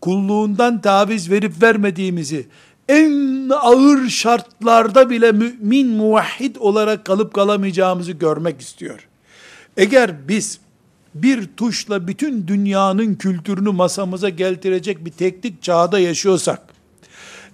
[0.00, 2.46] kulluğundan taviz verip vermediğimizi
[2.88, 9.08] en ağır şartlarda bile mümin muvahhid olarak kalıp kalamayacağımızı görmek istiyor.
[9.76, 10.58] Eğer biz
[11.14, 16.60] bir tuşla bütün dünyanın kültürünü masamıza getirecek bir teknik çağda yaşıyorsak,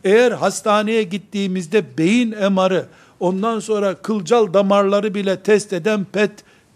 [0.04, 2.86] eğer hastaneye gittiğimizde beyin emarı,
[3.20, 6.32] ondan sonra kılcal damarları bile test eden PET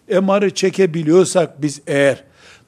[0.09, 2.25] emarı çekebiliyorsak biz eğer,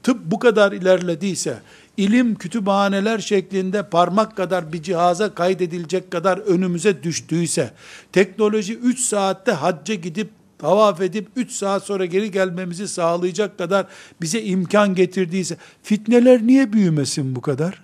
[0.07, 1.59] tıp bu kadar ilerlediyse,
[1.97, 7.71] ilim kütüphaneler şeklinde parmak kadar bir cihaza kaydedilecek kadar önümüze düştüyse,
[8.13, 13.87] teknoloji 3 saatte hacca gidip tavaf edip 3 saat sonra geri gelmemizi sağlayacak kadar
[14.21, 17.83] bize imkan getirdiyse, fitneler niye büyümesin bu kadar?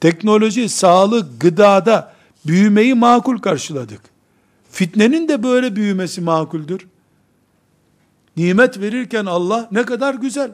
[0.00, 2.14] Teknoloji, sağlık, gıdada
[2.46, 4.00] büyümeyi makul karşıladık.
[4.70, 6.86] Fitnenin de böyle büyümesi makuldür.
[8.36, 10.50] Nimet verirken Allah ne kadar güzel.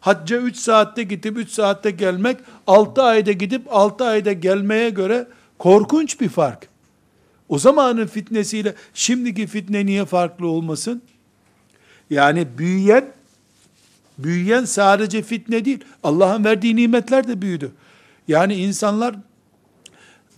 [0.00, 2.36] Hacca 3 saatte gidip 3 saatte gelmek,
[2.66, 5.26] 6 ayda gidip 6 ayda gelmeye göre
[5.58, 6.68] korkunç bir fark.
[7.48, 11.02] O zamanın fitnesiyle şimdiki fitne niye farklı olmasın?
[12.10, 13.04] Yani büyüyen,
[14.18, 15.84] büyüyen sadece fitne değil.
[16.02, 17.72] Allah'ın verdiği nimetler de büyüdü.
[18.28, 19.14] Yani insanlar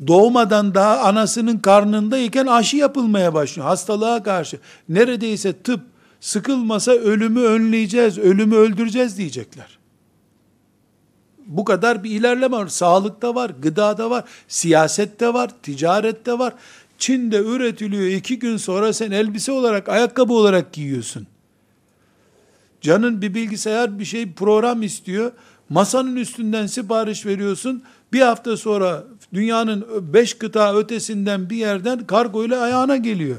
[0.07, 3.69] doğmadan daha anasının karnındayken aşı yapılmaya başlıyor.
[3.69, 4.59] Hastalığa karşı.
[4.89, 5.81] Neredeyse tıp
[6.21, 9.79] sıkılmasa ölümü önleyeceğiz, ölümü öldüreceğiz diyecekler.
[11.47, 12.67] Bu kadar bir ilerleme var.
[12.67, 16.55] Sağlıkta var, gıdada var, siyasette var, ticarette var.
[16.99, 18.07] Çin'de üretiliyor.
[18.07, 21.27] iki gün sonra sen elbise olarak, ayakkabı olarak giyiyorsun.
[22.81, 25.33] Canın bir bilgisayar bir şey program istiyor.
[25.69, 27.83] Masanın üstünden sipariş veriyorsun.
[28.13, 29.05] Bir hafta sonra
[29.35, 33.37] dünyanın beş kıta ötesinden bir yerden kargo ile ayağına geliyor.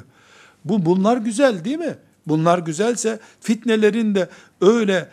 [0.66, 1.98] Bu bunlar güzel değil mi?
[2.28, 4.30] Bunlar güzelse fitnelerin de
[4.62, 5.10] öyle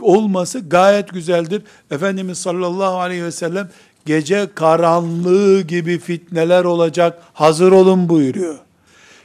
[0.00, 1.62] olması gayet güzeldir.
[1.90, 3.68] Efendimiz sallallahu aleyhi ve sellem
[4.06, 8.58] gece karanlığı gibi fitneler olacak hazır olun buyuruyor.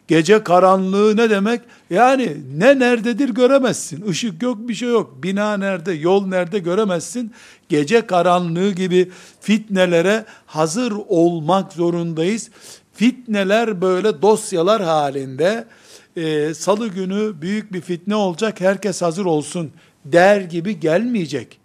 [0.08, 1.62] Gece karanlığı ne demek?
[1.89, 4.12] Yani ne nerededir göremezsin.
[4.12, 5.24] Işık yok bir şey yok.
[5.24, 7.32] Bina nerede, yol nerede göremezsin.
[7.69, 12.50] Gece karanlığı gibi fitnelere hazır olmak zorundayız.
[12.93, 15.65] Fitneler böyle dosyalar halinde
[16.15, 19.71] e, salı günü büyük bir fitne olacak herkes hazır olsun
[20.06, 21.60] der gibi gelmeyecek.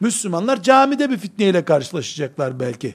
[0.00, 2.94] Müslümanlar camide bir fitneyle karşılaşacaklar belki.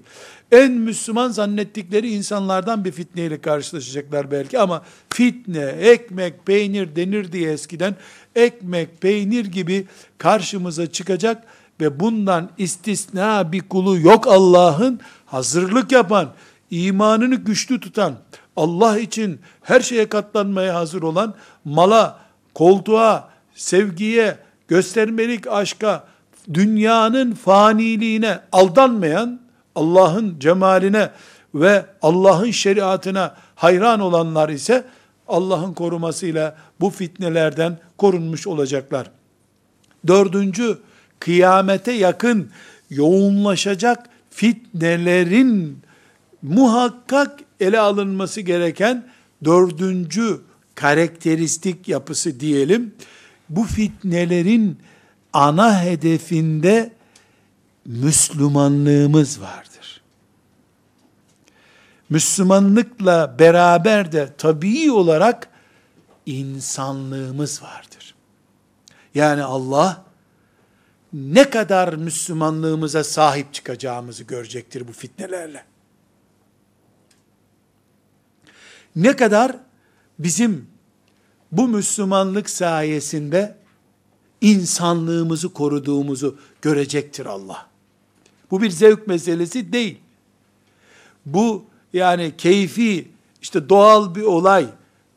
[0.52, 7.95] En Müslüman zannettikleri insanlardan bir fitneyle karşılaşacaklar belki ama fitne, ekmek, peynir denir diye eskiden
[8.36, 11.43] ekmek, peynir gibi karşımıza çıkacak
[11.82, 16.34] ve bundan istisna bir kulu yok Allah'ın hazırlık yapan,
[16.72, 18.15] imanını güçlü tutan,
[18.60, 21.34] Allah için her şeye katlanmaya hazır olan,
[21.65, 22.19] mala,
[22.54, 26.04] koltuğa, sevgiye, göstermelik aşka,
[26.54, 29.39] dünyanın faniliğine aldanmayan,
[29.76, 31.10] Allah'ın cemaline
[31.56, 34.84] ve Allah'ın şeriatına hayran olanlar ise
[35.28, 39.12] Allah'ın korumasıyla bu fitnelerden korunmuş olacaklar.
[40.08, 40.78] Dördüncü,
[41.19, 42.50] kıyamete yakın
[42.89, 45.80] yoğunlaşacak fitnelerin
[46.41, 49.10] muhakkak ele alınması gereken
[49.45, 50.41] dördüncü
[50.76, 52.95] karakteristik yapısı diyelim.
[53.50, 54.80] Bu fitnelerin
[55.34, 56.93] ana hedefinde
[57.86, 60.02] Müslümanlığımız vardır.
[62.10, 65.50] Müslümanlıkla beraber de tabii olarak
[66.26, 68.15] insanlığımız vardır.
[69.15, 70.06] Yani Allah
[71.13, 75.63] ne kadar Müslümanlığımıza sahip çıkacağımızı görecektir bu fitnelerle.
[79.00, 79.56] Ne kadar
[80.20, 80.68] bizim
[81.52, 83.56] bu Müslümanlık sayesinde
[84.42, 87.68] insanlığımızı koruduğumuzu görecektir Allah.
[88.52, 89.98] Bu bir zevk meselesi değil.
[91.26, 93.08] Bu yani keyfi,
[93.42, 94.66] işte doğal bir olay,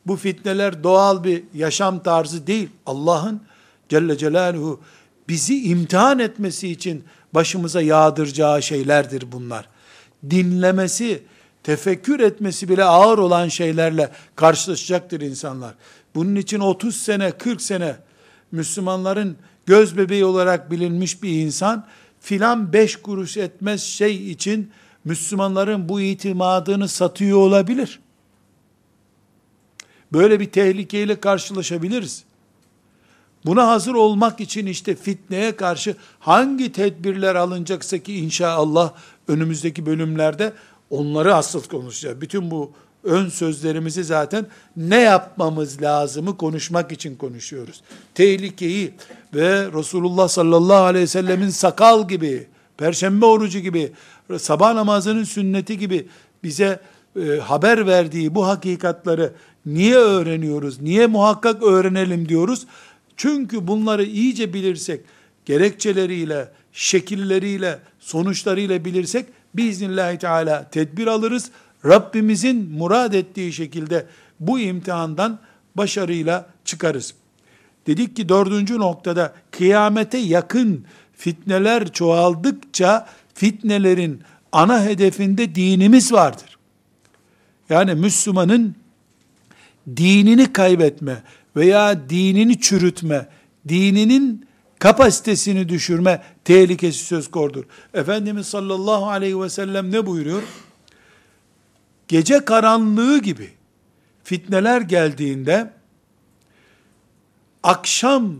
[0.07, 2.69] bu fitneler doğal bir yaşam tarzı değil.
[2.87, 3.41] Allah'ın
[3.89, 4.81] Celle Celaluhu
[5.29, 9.69] bizi imtihan etmesi için başımıza yağdıracağı şeylerdir bunlar.
[10.31, 11.23] Dinlemesi,
[11.63, 15.75] tefekkür etmesi bile ağır olan şeylerle karşılaşacaktır insanlar.
[16.15, 17.97] Bunun için 30 sene, 40 sene
[18.53, 21.87] Müslümanların göz bebeği olarak bilinmiş bir insan,
[22.21, 24.71] filan beş kuruş etmez şey için
[25.05, 28.01] Müslümanların bu itimadını satıyor olabilir.
[30.13, 32.25] Böyle bir tehlikeyle karşılaşabiliriz.
[33.45, 38.93] Buna hazır olmak için işte fitneye karşı hangi tedbirler alınacaksa ki inşallah
[39.29, 40.53] önümüzdeki bölümlerde
[40.93, 42.21] onları asıl konuşacağız.
[42.21, 42.73] Bütün bu
[43.05, 47.83] ön sözlerimizi zaten ne yapmamız lazımı konuşmak için konuşuyoruz.
[48.15, 48.95] Tehlikeyi
[49.35, 53.93] ve Resulullah sallallahu aleyhi ve sellemin sakal gibi, perşembe orucu gibi,
[54.39, 56.09] sabah namazının sünneti gibi
[56.45, 56.81] bize
[57.17, 59.33] e, haber verdiği bu hakikatları
[59.67, 60.81] niye öğreniyoruz?
[60.83, 62.67] Niye muhakkak öğrenelim diyoruz?
[63.17, 65.01] Çünkü bunları iyice bilirsek,
[65.45, 71.51] gerekçeleriyle, şekilleriyle, sonuçlarıyla bilirsek, biiznillahü teala tedbir alırız.
[71.85, 74.07] Rabbimizin murad ettiği şekilde
[74.41, 75.39] bu imtihandan
[75.75, 77.15] başarıyla çıkarız.
[77.87, 86.59] Dedik ki dördüncü noktada kıyamete yakın fitneler çoğaldıkça fitnelerin ana hedefinde dinimiz vardır.
[87.69, 88.75] Yani Müslümanın
[89.97, 91.23] dinini kaybetme
[91.57, 93.29] veya dinini çürütme,
[93.69, 94.47] dininin
[94.83, 97.65] kapasitesini düşürme tehlikesi söz konudur.
[97.95, 100.43] Efendimiz sallallahu aleyhi ve sellem ne buyuruyor?
[102.09, 103.51] Gece karanlığı gibi
[104.25, 105.73] fitneler geldiğinde
[107.63, 108.35] akşam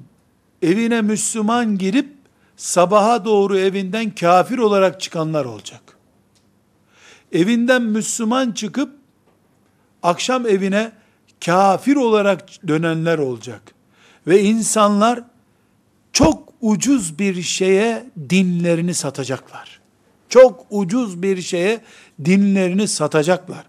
[0.63, 2.09] evine Müslüman girip
[2.57, 5.83] sabaha doğru evinden kafir olarak çıkanlar olacak.
[7.33, 8.93] Evinden Müslüman çıkıp
[10.03, 10.93] akşam evine
[11.45, 13.63] kafir olarak dönenler olacak.
[14.27, 15.32] Ve insanlar
[16.13, 19.81] çok ucuz bir şeye dinlerini satacaklar.
[20.29, 21.81] Çok ucuz bir şeye
[22.25, 23.65] dinlerini satacaklar.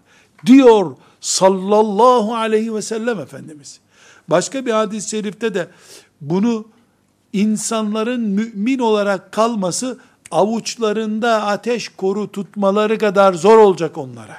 [0.46, 3.80] Diyor sallallahu aleyhi ve sellem Efendimiz.
[4.28, 5.68] Başka bir hadis-i şerifte de
[6.20, 6.68] bunu
[7.32, 9.98] insanların mümin olarak kalması
[10.30, 14.36] avuçlarında ateş koru tutmaları kadar zor olacak onlara.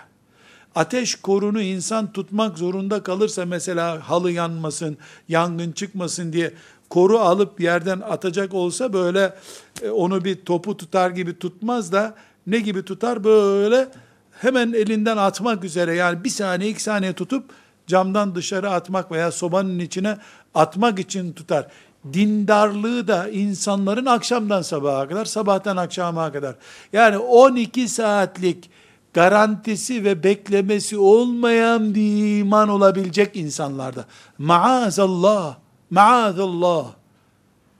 [0.76, 4.98] Ateş korunu insan tutmak zorunda kalırsa mesela halı yanmasın,
[5.30, 6.54] yangın çıkmasın diye
[6.96, 9.34] koru alıp yerden atacak olsa böyle
[9.82, 12.16] e, onu bir topu tutar gibi tutmaz da
[12.48, 13.88] ne gibi tutar böyle
[14.32, 17.44] hemen elinden atmak üzere yani bir saniye iki saniye tutup
[17.88, 20.18] camdan dışarı atmak veya sobanın içine
[20.54, 21.68] atmak için tutar.
[22.14, 26.56] Dindarlığı da insanların akşamdan sabaha kadar, sabahtan akşama kadar.
[26.94, 28.70] Yani 12 saatlik
[29.14, 34.06] garantisi ve beklemesi olmayan bir iman olabilecek insanlarda.
[34.38, 36.86] Maazallah, maazallah.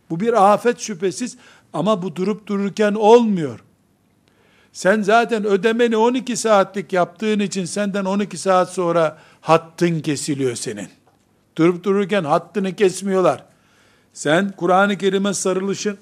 [0.10, 1.38] Bu bir afet şüphesiz
[1.74, 3.60] ama bu durup dururken olmuyor.
[4.74, 10.90] Sen zaten ödemeni 12 saatlik yaptığın için senden 12 saat sonra hattın kesiliyor senin.
[11.56, 13.44] Durup dururken hattını kesmiyorlar.
[14.14, 15.98] Sen Kur'an-ı Kerim'e sarılışın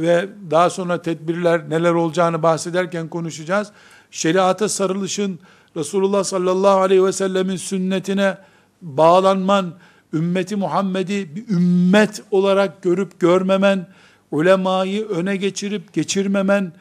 [0.00, 3.68] ve daha sonra tedbirler neler olacağını bahsederken konuşacağız.
[4.10, 5.38] Şeriata sarılışın,
[5.76, 8.38] Resulullah sallallahu aleyhi ve sellemin sünnetine
[8.82, 9.74] bağlanman,
[10.12, 13.86] ümmeti Muhammed'i bir ümmet olarak görüp görmemen,
[14.30, 16.72] ulemayı öne geçirip geçirmemen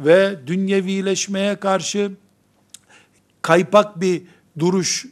[0.00, 2.12] ve dünyevileşmeye karşı
[3.42, 4.22] kaypak bir
[4.58, 5.06] duruş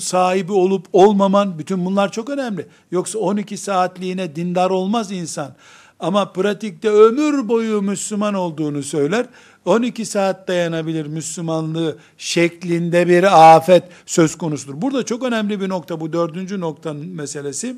[0.00, 2.66] sahibi olup olmaman bütün bunlar çok önemli.
[2.90, 5.54] Yoksa 12 saatliğine dindar olmaz insan.
[6.00, 9.26] Ama pratikte ömür boyu Müslüman olduğunu söyler.
[9.64, 14.82] 12 saat dayanabilir Müslümanlığı şeklinde bir afet söz konusudur.
[14.82, 17.76] Burada çok önemli bir nokta bu dördüncü noktanın meselesi.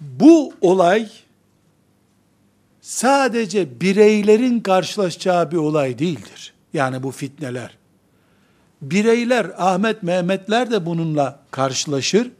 [0.00, 1.08] Bu olay
[2.80, 6.52] sadece bireylerin karşılaşacağı bir olay değildir.
[6.72, 7.78] Yani bu fitneler
[8.82, 12.30] bireyler, Ahmet, Mehmetler de bununla karşılaşır.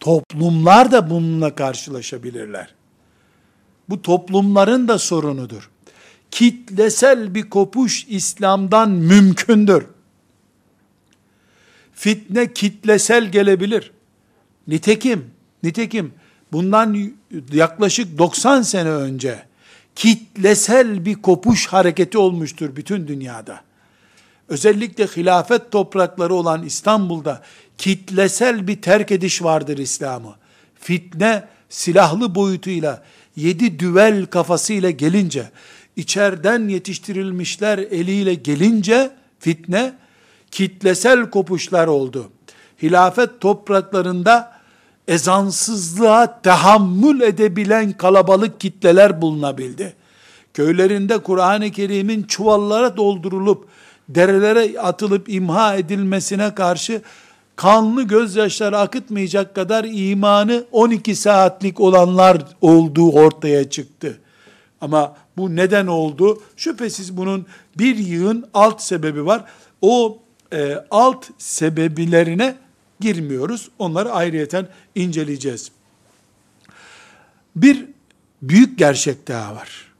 [0.00, 2.75] Toplumlar da bununla karşılaşabilirler.
[3.88, 5.70] Bu toplumların da sorunudur.
[6.30, 9.86] Kitlesel bir kopuş İslam'dan mümkündür.
[11.94, 13.92] Fitne kitlesel gelebilir.
[14.68, 15.30] Nitekim,
[15.62, 16.12] nitekim
[16.52, 17.12] bundan
[17.52, 19.42] yaklaşık 90 sene önce
[19.94, 23.66] kitlesel bir kopuş hareketi olmuştur bütün dünyada
[24.48, 27.42] özellikle hilafet toprakları olan İstanbul'da
[27.78, 30.34] kitlesel bir terk ediş vardır İslam'ı.
[30.80, 33.02] Fitne silahlı boyutuyla,
[33.36, 35.50] yedi düvel kafasıyla gelince,
[35.96, 39.94] içeriden yetiştirilmişler eliyle gelince fitne
[40.50, 42.30] kitlesel kopuşlar oldu.
[42.82, 44.56] Hilafet topraklarında
[45.08, 49.94] ezansızlığa tahammül edebilen kalabalık kitleler bulunabildi.
[50.54, 53.68] Köylerinde Kur'an-ı Kerim'in çuvallara doldurulup
[54.08, 57.02] derelere atılıp imha edilmesine karşı
[57.56, 64.20] kanlı gözyaşları akıtmayacak kadar imanı 12 saatlik olanlar olduğu ortaya çıktı.
[64.80, 66.42] Ama bu neden oldu?
[66.56, 67.46] Şüphesiz bunun
[67.78, 69.44] bir yığın alt sebebi var.
[69.82, 70.18] O
[70.52, 72.56] e, alt sebebilerine
[73.00, 73.68] girmiyoruz.
[73.78, 75.70] Onları ayrıyeten inceleyeceğiz.
[77.56, 77.86] Bir
[78.42, 79.92] büyük gerçek daha var.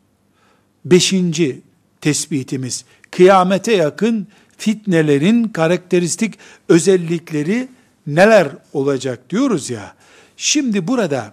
[0.85, 1.61] Beşinci
[2.01, 6.35] tespitimiz kıyamete yakın fitnelerin karakteristik
[6.69, 7.69] özellikleri
[8.07, 9.95] neler olacak diyoruz ya.
[10.37, 11.33] Şimdi burada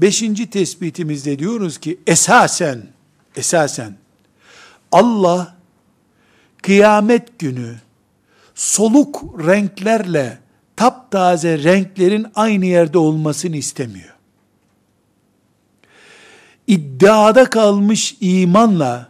[0.00, 2.82] beşinci tespitimizde diyoruz ki esasen
[3.36, 3.96] esasen
[4.92, 5.56] Allah
[6.62, 7.74] kıyamet günü
[8.54, 10.38] soluk renklerle
[10.76, 14.14] taptaze renklerin aynı yerde olmasını istemiyor.
[16.66, 19.09] İddiada kalmış imanla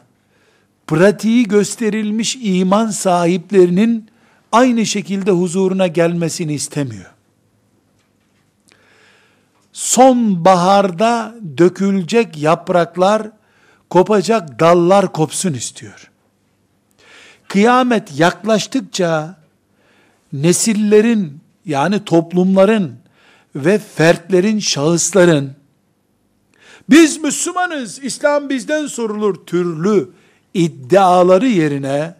[0.90, 4.10] pratiği gösterilmiş iman sahiplerinin
[4.52, 7.10] aynı şekilde huzuruna gelmesini istemiyor.
[9.72, 13.30] Son baharda dökülecek yapraklar,
[13.90, 16.10] kopacak dallar kopsun istiyor.
[17.48, 19.36] Kıyamet yaklaştıkça
[20.32, 22.94] nesillerin yani toplumların
[23.54, 25.52] ve fertlerin, şahısların
[26.88, 30.10] biz Müslümanız, İslam bizden sorulur türlü
[30.54, 32.14] iddiaları yerine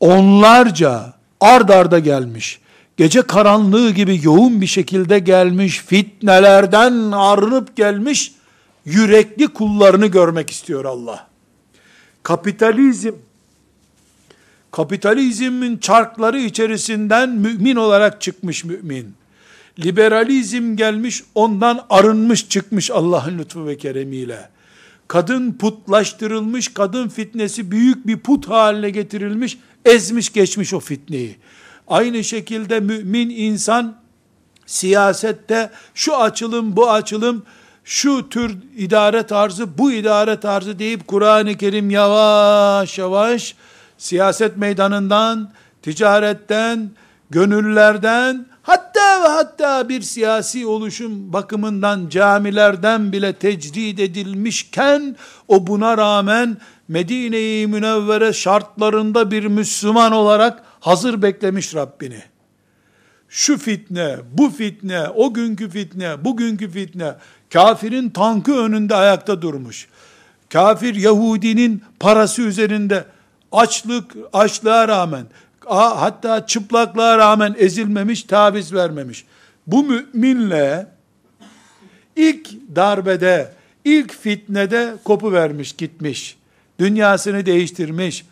[0.00, 2.60] onlarca ard arda gelmiş
[2.96, 8.32] gece karanlığı gibi yoğun bir şekilde gelmiş, fitnelerden arınıp gelmiş,
[8.84, 11.26] yürekli kullarını görmek istiyor Allah.
[12.22, 13.12] Kapitalizm,
[14.70, 19.14] kapitalizmin çarkları içerisinden mümin olarak çıkmış mümin.
[19.78, 24.48] Liberalizm gelmiş, ondan arınmış çıkmış Allah'ın lütfu ve keremiyle.
[25.08, 31.36] Kadın putlaştırılmış, kadın fitnesi büyük bir put haline getirilmiş, ezmiş geçmiş o fitneyi.
[31.88, 33.96] Aynı şekilde mümin insan
[34.66, 37.42] siyasette şu açılım bu açılım
[37.84, 43.54] şu tür idare tarzı bu idare tarzı deyip Kur'an-ı Kerim yavaş yavaş
[43.98, 45.52] siyaset meydanından,
[45.82, 46.90] ticaretten,
[47.30, 55.16] gönüllerden hatta ve hatta bir siyasi oluşum bakımından camilerden bile tecrid edilmişken
[55.48, 56.56] o buna rağmen
[56.88, 62.22] Medine-i Münevvere şartlarında bir Müslüman olarak hazır beklemiş Rabbini.
[63.28, 67.14] Şu fitne, bu fitne, o günkü fitne, bugünkü fitne,
[67.52, 69.88] kafirin tankı önünde ayakta durmuş.
[70.52, 73.04] Kafir Yahudinin parası üzerinde
[73.52, 75.26] açlık, açlığa rağmen,
[75.66, 79.24] hatta çıplaklığa rağmen ezilmemiş, taviz vermemiş.
[79.66, 80.86] Bu müminle
[82.16, 83.52] ilk darbede,
[83.84, 86.36] ilk fitnede kopu vermiş, gitmiş.
[86.78, 88.24] Dünyasını değiştirmiş.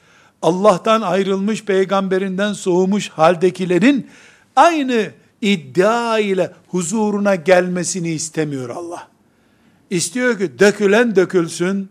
[0.42, 4.10] Allah'tan ayrılmış, peygamberinden soğumuş haldekilerin
[4.56, 5.10] aynı
[5.40, 9.08] iddia ile huzuruna gelmesini istemiyor Allah.
[9.90, 11.88] İstiyor ki dökülen dökülsün,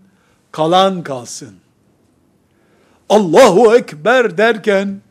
[0.52, 1.56] kalan kalsın.
[3.10, 5.02] Allahu Ekber derken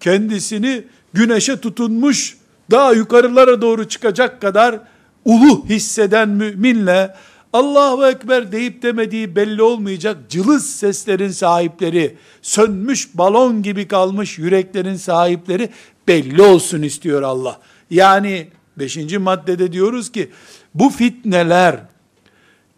[0.00, 2.36] kendisini güneşe tutunmuş,
[2.70, 4.80] daha yukarılara doğru çıkacak kadar
[5.24, 7.14] ulu hisseden müminle
[7.52, 15.70] Allahu Ekber deyip demediği belli olmayacak cılız seslerin sahipleri, sönmüş balon gibi kalmış yüreklerin sahipleri
[16.08, 17.60] belli olsun istiyor Allah.
[17.90, 20.30] Yani beşinci maddede diyoruz ki
[20.74, 21.80] bu fitneler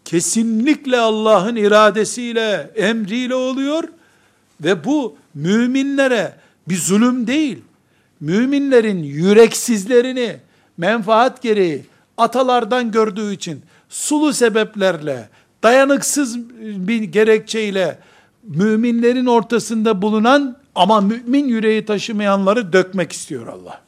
[0.05, 3.83] kesinlikle Allah'ın iradesiyle, emriyle oluyor
[4.63, 6.33] ve bu müminlere
[6.67, 7.61] bir zulüm değil.
[8.19, 10.37] Müminlerin yüreksizlerini
[10.77, 11.85] menfaat gereği
[12.17, 15.29] atalardan gördüğü için sulu sebeplerle,
[15.63, 17.99] dayanıksız bir gerekçeyle
[18.43, 23.81] müminlerin ortasında bulunan ama mümin yüreği taşımayanları dökmek istiyor Allah.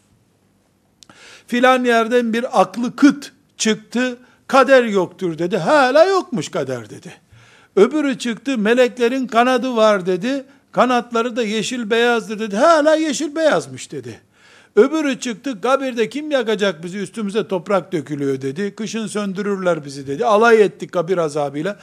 [1.48, 4.18] Filan yerden bir aklı kıt çıktı,
[4.48, 5.58] kader yoktur dedi.
[5.58, 7.14] Hala yokmuş kader dedi.
[7.76, 10.46] Öbürü çıktı, meleklerin kanadı var dedi.
[10.74, 12.56] Kanatları da yeşil beyazdır dedi.
[12.58, 14.22] Hala yeşil beyazmış dedi.
[14.76, 18.76] Öbürü çıktı kabirde kim yakacak bizi üstümüze toprak dökülüyor dedi.
[18.76, 20.26] Kışın söndürürler bizi dedi.
[20.26, 21.80] Alay ettik kabir azabıyla.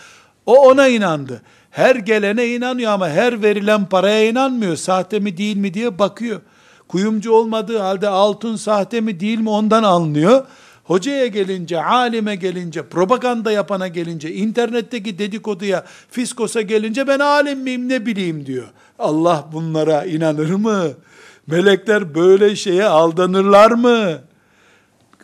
[0.47, 1.43] O ona inandı.
[1.71, 4.77] Her gelene inanıyor ama her verilen paraya inanmıyor.
[4.77, 6.41] Sahte mi değil mi diye bakıyor.
[6.89, 10.47] Kuyumcu olmadığı halde altın sahte mi değil mi ondan anlıyor.
[10.91, 18.07] Hocaya gelince, alime gelince, propaganda yapana gelince, internetteki dedikoduya, fiskosa gelince ben alim miyim ne
[18.07, 18.69] bileyim diyor.
[18.99, 20.87] Allah bunlara inanır mı?
[21.47, 24.19] Melekler böyle şeye aldanırlar mı?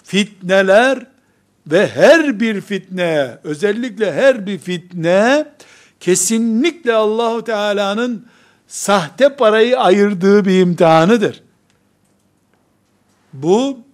[0.05, 1.07] Fitneler
[1.67, 5.47] ve her bir fitne, özellikle her bir fitne
[6.01, 8.27] kesinlikle Allahu Teala'nın
[8.67, 11.43] sahte parayı ayırdığı bir imtihanıdır.
[13.33, 13.86] Bu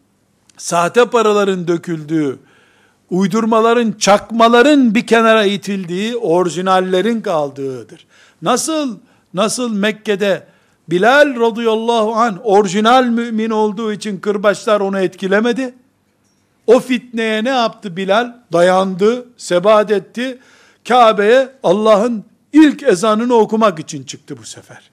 [0.63, 2.39] sahte paraların döküldüğü,
[3.11, 8.07] uydurmaların, çakmaların bir kenara itildiği, orijinallerin kaldığıdır.
[8.43, 8.99] Nasıl
[9.35, 10.47] nasıl Mekke'de
[10.89, 15.75] Bilal radıyallahu an orijinal mümin olduğu için kırbaçlar onu etkilemedi.
[16.67, 18.33] O fitneye ne yaptı Bilal?
[18.53, 20.39] Dayandı, sebat etti.
[20.89, 24.91] Kabe'ye Allah'ın ilk ezanını okumak için çıktı bu sefer.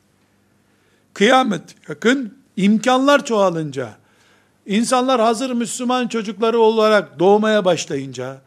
[1.13, 3.89] Kıyamet yakın, imkanlar çoğalınca,
[4.70, 8.38] insanlar hazır Müslüman çocukları olarak doğmaya başlayınca,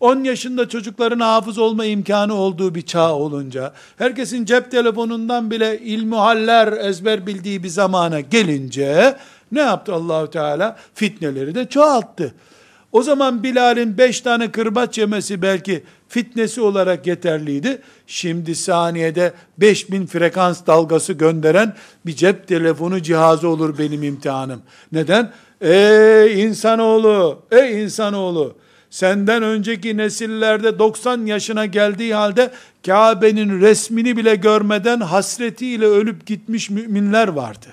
[0.00, 6.72] 10 yaşında çocukların hafız olma imkanı olduğu bir çağ olunca, herkesin cep telefonundan bile ilmuhaller
[6.72, 9.16] ezber bildiği bir zamana gelince,
[9.52, 10.76] ne yaptı Allahu Teala?
[10.94, 12.34] Fitneleri de çoğalttı.
[12.92, 17.82] O zaman Bilal'in beş tane kırbaç yemesi belki fitnesi olarak yeterliydi.
[18.06, 21.74] Şimdi saniyede 5000 frekans dalgası gönderen
[22.06, 24.62] bir cep telefonu cihazı olur benim imtihanım.
[24.92, 25.32] Neden?
[25.62, 28.54] Ey insanoğlu, ey insanoğlu,
[28.90, 32.50] senden önceki nesillerde 90 yaşına geldiği halde
[32.86, 37.66] Kabe'nin resmini bile görmeden hasretiyle ölüp gitmiş müminler vardı.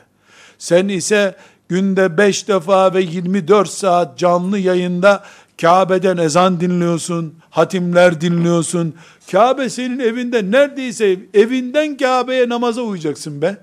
[0.57, 1.35] Sen ise
[1.69, 5.23] günde 5 defa ve 24 saat canlı yayında
[5.61, 8.95] Kabe'den ezan dinliyorsun, hatimler dinliyorsun.
[9.31, 13.57] Kabe senin evinde neredeyse evinden Kabe'ye namaza uyacaksın be.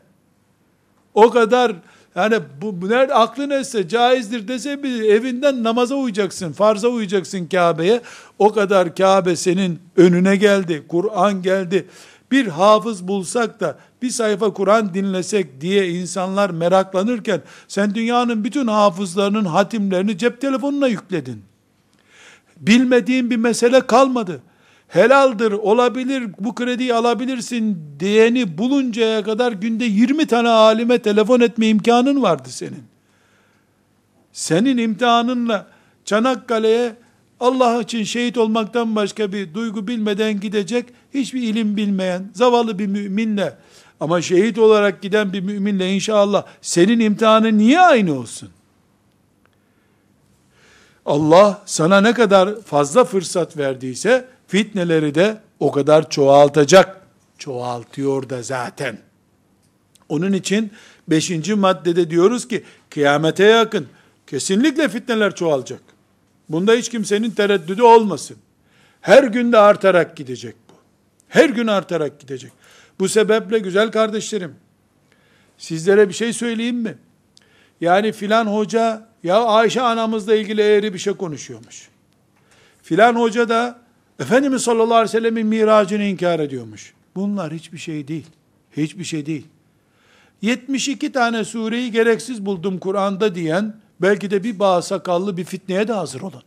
[1.15, 1.73] O kadar
[2.17, 8.01] Yani bu, bu nerede aklın etse caizdir dese bir evinden namaza uyacaksın, farza uyacaksın Kabe'ye.
[8.39, 11.87] O kadar Kabe senin önüne geldi, Kur'an geldi.
[12.31, 19.45] Bir hafız bulsak da bir sayfa Kur'an dinlesek diye insanlar meraklanırken sen dünyanın bütün hafızlarının
[19.45, 21.43] hatimlerini cep telefonuna yükledin.
[22.57, 24.43] Bilmediğin bir mesele kalmadı
[24.89, 32.23] helaldir, olabilir, bu krediyi alabilirsin diyeni buluncaya kadar günde 20 tane alime telefon etme imkanın
[32.23, 32.85] vardı senin.
[34.33, 35.67] Senin imtihanınla
[36.05, 36.97] Çanakkale'ye
[37.41, 43.57] Allah için şehit olmaktan başka bir duygu bilmeden gidecek, hiçbir ilim bilmeyen, zavallı bir müminle,
[44.01, 48.49] ama şehit olarak giden bir müminle inşallah senin imtihanın niye aynı olsun?
[51.07, 57.07] Allah sana ne kadar fazla fırsat verdiyse, fitneleri de o kadar çoğaltacak.
[57.39, 58.99] Çoğaltıyor da zaten.
[60.09, 60.73] Onun için
[61.09, 63.87] beşinci maddede diyoruz ki kıyamete yakın
[64.27, 65.81] kesinlikle fitneler çoğalacak.
[66.49, 68.37] Bunda hiç kimsenin tereddüdü olmasın.
[69.01, 70.75] Her günde artarak gidecek bu.
[71.29, 72.53] Her gün artarak gidecek.
[72.99, 74.55] Bu sebeple güzel kardeşlerim,
[75.59, 76.99] sizlere bir şey söyleyeyim mi?
[77.81, 81.89] Yani filan hoca, ya Ayşe anamızla ilgili eğri bir şey konuşuyormuş.
[82.83, 83.79] Filan hoca da
[84.21, 86.95] Efendimiz sallallahu aleyhi ve sellemin miracını inkar ediyormuş.
[87.17, 88.27] Bunlar hiçbir şey değil.
[88.77, 89.47] Hiçbir şey değil.
[90.43, 95.93] 72 tane sureyi gereksiz buldum Kur'an'da diyen, belki de bir bağ sakallı bir fitneye de
[95.93, 96.43] hazır olun.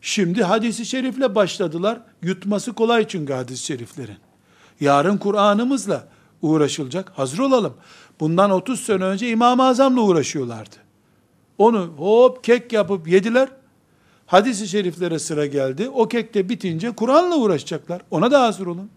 [0.00, 2.00] Şimdi hadisi şerifle başladılar.
[2.22, 4.16] Yutması kolay çünkü hadis-i şeriflerin.
[4.80, 6.08] Yarın Kur'an'ımızla
[6.42, 7.12] uğraşılacak.
[7.18, 7.74] Hazır olalım.
[8.20, 10.76] Bundan 30 sene önce İmam-ı Azam'la uğraşıyorlardı.
[11.58, 13.48] Onu hop kek yapıp yediler.
[14.26, 15.88] Hadis-i şeriflere sıra geldi.
[15.88, 18.02] O kekte bitince Kur'an'la uğraşacaklar.
[18.10, 18.90] Ona da hazır olun.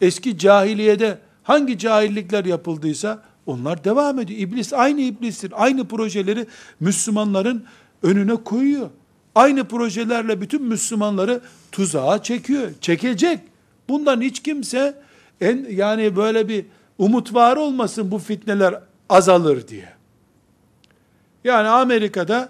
[0.00, 4.40] Eski cahiliyede hangi cahillikler yapıldıysa onlar devam ediyor.
[4.40, 5.52] İblis aynı iblistir.
[5.56, 6.46] Aynı projeleri
[6.80, 7.64] Müslümanların
[8.02, 8.90] önüne koyuyor.
[9.34, 11.40] Aynı projelerle bütün Müslümanları
[11.72, 12.70] tuzağa çekiyor.
[12.80, 13.40] Çekecek.
[13.88, 15.02] Bundan hiç kimse
[15.40, 16.64] en yani böyle bir
[16.98, 19.88] umut var olmasın bu fitneler azalır diye.
[21.44, 22.48] Yani Amerika'da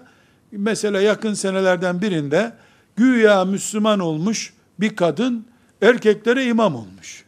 [0.51, 2.53] mesela yakın senelerden birinde
[2.95, 5.45] güya Müslüman olmuş bir kadın
[5.81, 7.25] erkeklere imam olmuş.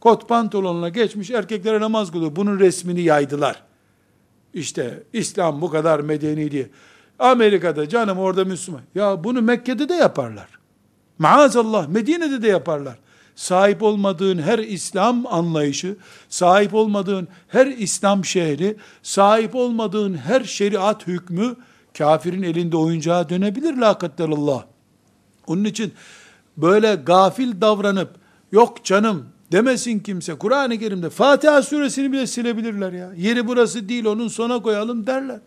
[0.00, 2.36] Kot pantolonuna geçmiş erkeklere namaz kılıyor.
[2.36, 3.62] Bunun resmini yaydılar.
[4.54, 6.68] İşte İslam bu kadar medeni diye.
[7.18, 8.82] Amerika'da canım orada Müslüman.
[8.94, 10.48] Ya bunu Mekke'de de yaparlar.
[11.18, 12.98] Maazallah Medine'de de yaparlar.
[13.34, 15.96] Sahip olmadığın her İslam anlayışı,
[16.28, 21.56] sahip olmadığın her İslam şehri, sahip olmadığın her şeriat hükmü
[21.98, 24.64] kafirin elinde oyuncağa dönebilir la Allah.
[25.46, 25.92] Onun için
[26.56, 28.10] böyle gafil davranıp
[28.52, 30.34] yok canım demesin kimse.
[30.34, 33.12] Kur'an-ı Kerim'de Fatiha suresini bile silebilirler ya.
[33.16, 35.40] Yeri burası değil onun sona koyalım derler.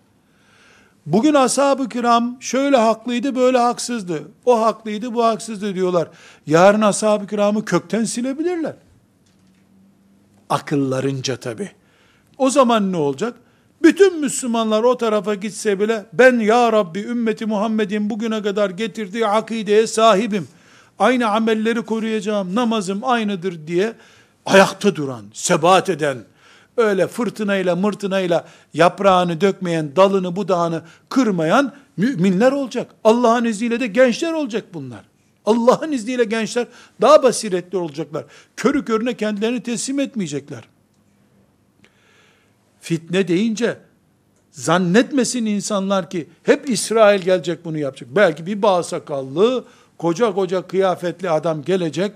[1.05, 4.21] Bugün ashab-ı kiram şöyle haklıydı böyle haksızdı.
[4.45, 6.09] O haklıydı bu haksızdı diyorlar.
[6.47, 8.75] Yarın ashab-ı kiramı kökten silebilirler.
[10.49, 11.71] Akıllarınca tabi.
[12.37, 13.33] O zaman ne olacak?
[13.83, 19.87] Bütün Müslümanlar o tarafa gitse bile ben ya Rabbi ümmeti Muhammed'in bugüne kadar getirdiği akideye
[19.87, 20.47] sahibim.
[20.99, 22.55] Aynı amelleri koruyacağım.
[22.55, 23.93] Namazım aynıdır diye
[24.45, 26.17] ayakta duran, sebat eden,
[26.77, 32.91] öyle fırtınayla mırtınayla yaprağını dökmeyen, dalını budağını kırmayan müminler olacak.
[33.03, 35.01] Allah'ın izniyle de gençler olacak bunlar.
[35.45, 36.67] Allah'ın izniyle gençler
[37.01, 38.25] daha basiretli olacaklar.
[38.55, 40.63] Körü körüne kendilerini teslim etmeyecekler
[42.81, 43.77] fitne deyince
[44.51, 48.09] zannetmesin insanlar ki hep İsrail gelecek bunu yapacak.
[48.15, 49.65] Belki bir bağ sakallı,
[49.97, 52.11] koca koca kıyafetli adam gelecek.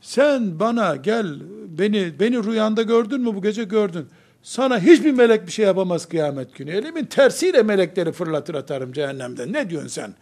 [0.00, 1.26] Sen bana gel,
[1.68, 4.06] beni beni rüyanda gördün mü bu gece gördün.
[4.42, 6.70] Sana hiçbir melek bir şey yapamaz kıyamet günü.
[6.70, 9.52] Elimin tersiyle melekleri fırlatır atarım cehennemden.
[9.52, 10.14] Ne diyorsun sen?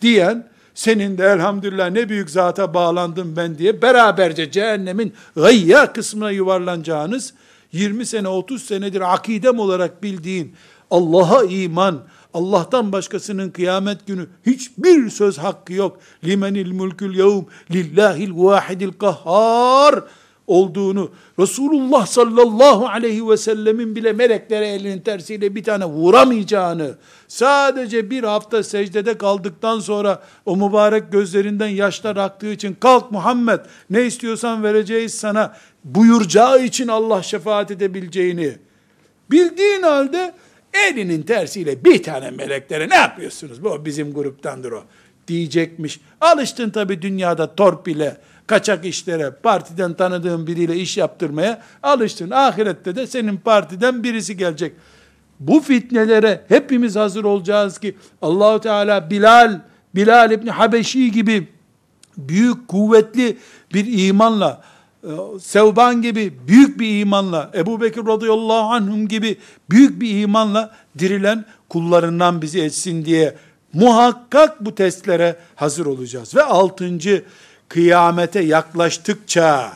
[0.00, 7.34] Diyen, senin de elhamdülillah ne büyük zata bağlandım ben diye beraberce cehennemin gayya kısmına yuvarlanacağınız
[7.72, 10.54] 20 sene 30 senedir akidem olarak bildiğin
[10.90, 12.02] Allah'a iman,
[12.34, 16.00] Allah'tan başkasının kıyamet günü hiçbir söz hakkı yok.
[16.24, 20.04] Limenil mulkül yevm lillahil vahidil kahhar
[20.48, 26.94] olduğunu Resulullah sallallahu aleyhi ve sellemin bile meleklere elinin tersiyle bir tane vuramayacağını
[27.28, 34.02] sadece bir hafta secdede kaldıktan sonra o mübarek gözlerinden yaşlar aktığı için kalk Muhammed ne
[34.02, 38.56] istiyorsan vereceğiz sana buyuracağı için Allah şefaat edebileceğini
[39.30, 40.34] bildiğin halde
[40.88, 43.64] elinin tersiyle bir tane meleklere ne yapıyorsunuz?
[43.64, 44.84] Bu bizim gruptandır o.
[45.28, 46.00] diyecekmiş.
[46.20, 48.16] Alıştın tabi dünyada torpile,
[48.46, 52.30] kaçak işlere, partiden tanıdığın biriyle iş yaptırmaya alıştın.
[52.30, 54.72] Ahirette de senin partiden birisi gelecek.
[55.40, 59.60] Bu fitnelere hepimiz hazır olacağız ki Allahu Teala Bilal,
[59.94, 61.48] Bilal İbni Habeşi gibi
[62.16, 63.38] büyük kuvvetli
[63.74, 64.62] bir imanla
[65.04, 65.10] e,
[65.40, 69.36] Sevban gibi büyük bir imanla, Ebu Bekir radıyallahu anhum gibi
[69.70, 73.36] büyük bir imanla dirilen kullarından bizi etsin diye
[73.78, 76.34] muhakkak bu testlere hazır olacağız.
[76.34, 77.24] Ve altıncı,
[77.68, 79.72] kıyamete yaklaştıkça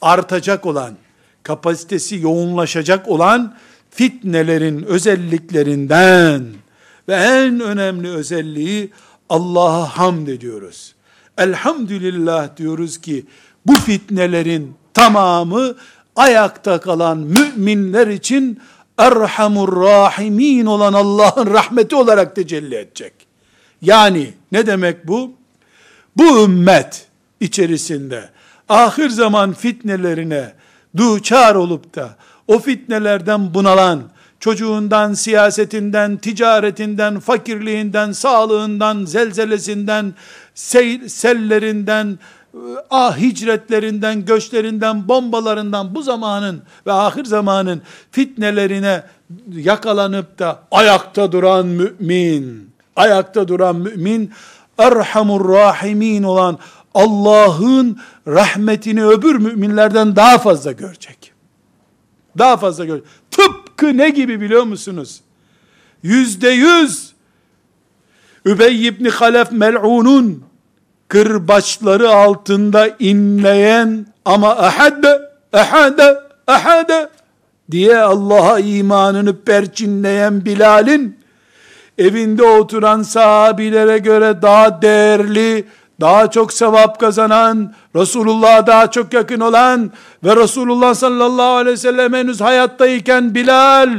[0.00, 0.94] artacak olan,
[1.42, 3.54] kapasitesi yoğunlaşacak olan
[3.90, 6.46] fitnelerin özelliklerinden
[7.08, 8.90] ve en önemli özelliği
[9.28, 10.94] Allah'a hamd ediyoruz.
[11.38, 13.26] Elhamdülillah diyoruz ki
[13.66, 15.74] bu fitnelerin tamamı
[16.16, 18.60] ayakta kalan müminler için
[18.98, 23.12] Erhamur Rahimin olan Allah'ın rahmeti olarak tecelli edecek.
[23.82, 25.32] Yani ne demek bu?
[26.16, 27.06] Bu ümmet
[27.40, 28.28] içerisinde
[28.68, 30.52] ahir zaman fitnelerine
[30.96, 34.02] duçar olup da o fitnelerden bunalan,
[34.40, 40.14] çocuğundan, siyasetinden, ticaretinden, fakirliğinden, sağlığından, zelzelesinden,
[41.08, 42.18] sellerinden,
[42.90, 49.02] ah hicretlerinden, göçlerinden, bombalarından bu zamanın ve ahir zamanın fitnelerine
[49.52, 54.32] yakalanıp da ayakta duran mümin, ayakta duran mümin,
[54.78, 56.58] Erhamur Rahimin olan
[56.94, 61.32] Allah'ın rahmetini öbür müminlerden daha fazla görecek.
[62.38, 63.08] Daha fazla görecek.
[63.30, 65.20] Tıpkı ne gibi biliyor musunuz?
[66.02, 67.12] Yüzde yüz
[68.44, 70.47] Übey ibn Halef mel'unun
[71.08, 75.20] kırbaçları altında inleyen ama ahade,
[75.52, 77.08] ahade, ahade
[77.70, 81.18] diye Allah'a imanını perçinleyen Bilal'in
[81.98, 85.64] evinde oturan sahabilere göre daha değerli,
[86.00, 89.92] daha çok sevap kazanan, Resulullah'a daha çok yakın olan
[90.24, 93.90] ve Resulullah sallallahu aleyhi ve sellem henüz hayattayken Bilal,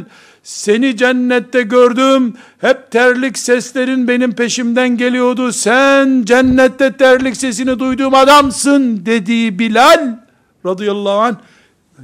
[0.43, 9.05] seni cennette gördüm, hep terlik seslerin benim peşimden geliyordu, sen cennette terlik sesini duyduğum adamsın
[9.05, 10.17] dediği Bilal,
[10.65, 11.35] radıyallahu anh,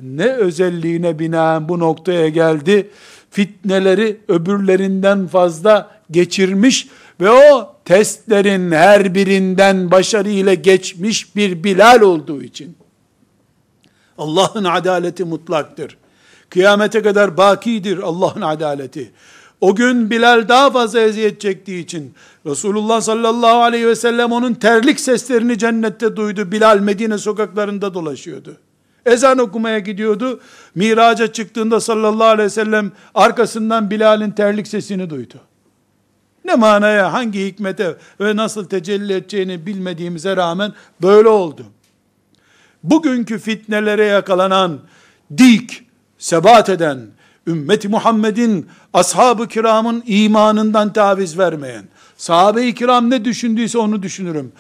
[0.02, 2.90] ne özelliğine binaen bu noktaya geldi,
[3.32, 6.88] fitneleri öbürlerinden fazla geçirmiş
[7.22, 12.78] ve o testlerin her birinden başarıyla geçmiş bir Bilal olduğu için,
[14.18, 15.98] Allah'ın adaleti mutlaktır.
[16.50, 19.12] Kıyamete kadar bakidir Allah'ın adaleti.
[19.62, 22.14] O gün Bilal daha fazla eziyet çektiği için
[22.46, 26.52] Resulullah sallallahu aleyhi ve sellem onun terlik seslerini cennette duydu.
[26.52, 28.58] Bilal Medine sokaklarında dolaşıyordu.
[29.06, 30.40] Ezan okumaya gidiyordu.
[30.76, 35.36] Miraca çıktığında sallallahu aleyhi ve sellem arkasından Bilal'in terlik sesini duydu.
[36.46, 41.66] Ne manaya, hangi hikmete ve nasıl tecelli edeceğini bilmediğimize rağmen böyle oldu.
[42.84, 44.80] Bugünkü fitnelere yakalanan
[45.38, 45.85] dik,
[46.26, 47.00] sebat eden,
[47.48, 51.84] ümmeti Muhammed'in, ashab-ı kiramın imanından taviz vermeyen,
[52.18, 54.52] sahabe-i kiram ne düşündüyse onu düşünürüm.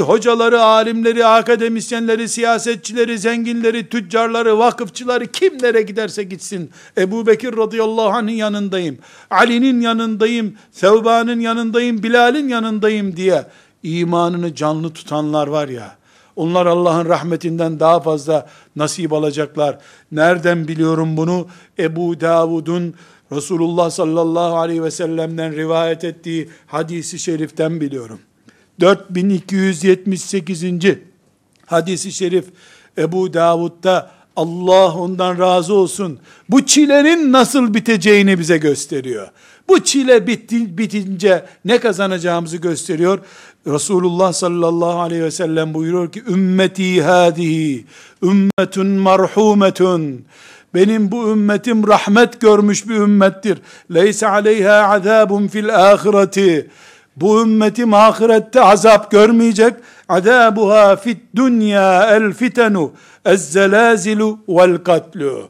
[0.00, 6.70] Hocaları, alimleri, akademisyenleri, siyasetçileri, zenginleri, tüccarları, vakıfçıları kimlere giderse gitsin.
[6.98, 8.98] Ebu Bekir radıyallahu anh'ın yanındayım.
[9.30, 10.54] Ali'nin yanındayım.
[10.72, 12.02] Sevba'nın yanındayım.
[12.02, 13.46] Bilal'in yanındayım diye
[13.82, 16.01] imanını canlı tutanlar var ya.
[16.36, 19.78] Onlar Allah'ın rahmetinden daha fazla nasip alacaklar.
[20.12, 21.46] Nereden biliyorum bunu?
[21.78, 22.94] Ebu Davud'un
[23.32, 28.20] Resulullah sallallahu aleyhi ve sellem'den rivayet ettiği hadisi şeriften biliyorum.
[28.80, 30.64] 4278.
[31.66, 32.44] hadisi şerif
[32.98, 36.18] Ebu Davud'da Allah ondan razı olsun.
[36.48, 39.28] Bu çilenin nasıl biteceğini bize gösteriyor.
[39.68, 43.18] Bu çile bitti, bitince ne kazanacağımızı gösteriyor.
[43.66, 47.84] Resulullah sallallahu aleyhi ve sellem buyuruyor ki ümmeti hadihi
[48.22, 50.24] ümmetun marhumetun
[50.74, 53.58] benim bu ümmetim rahmet görmüş bir ümmettir.
[53.94, 56.70] Leysa aleyha azabun fil ahireti.
[57.16, 59.74] Bu ümmetim ahirette azap görmeyecek.
[60.08, 62.92] Azabuha fit dünya el fitenu
[63.24, 65.48] ez zelazilu vel katlu.